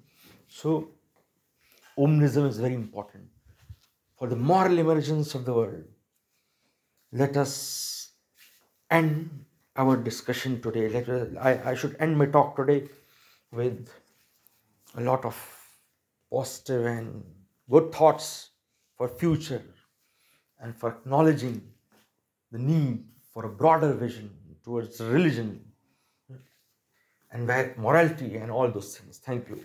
So, 0.49 0.91
omnism 1.99 2.47
is 2.49 2.59
very 2.59 2.75
important 2.75 3.25
for 4.19 4.29
the 4.29 4.37
moral 4.37 4.79
emergence 4.79 5.35
of 5.35 5.47
the 5.47 5.55
world. 5.55 5.85
Let 7.11 7.37
us 7.37 8.11
end 8.91 9.47
our 9.77 9.97
discussion 9.97 10.61
today. 10.61 10.89
Let 10.91 11.09
us, 11.09 11.29
I, 11.41 11.71
I 11.71 11.75
should 11.75 11.97
end 11.99 12.19
my 12.19 12.27
talk 12.27 12.57
today 12.57 12.89
with 13.51 13.89
a 14.97 15.01
lot 15.01 15.25
of 15.25 15.37
positive 16.31 16.87
and 16.87 17.25
good 17.71 17.93
thoughts 17.93 18.51
for 18.97 19.09
future 19.09 19.63
and 20.61 20.77
for 20.77 20.91
acknowledging 20.91 21.61
the 22.51 22.59
need 22.59 23.05
for 23.33 23.47
a 23.47 23.49
broader 23.49 23.93
vision 23.95 24.31
towards 24.65 25.01
religion 25.01 25.61
and 27.33 27.47
morality 27.79 28.37
and 28.37 28.51
all 28.51 28.69
those 28.71 28.97
things. 28.97 29.19
Thank 29.19 29.49
you. 29.49 29.65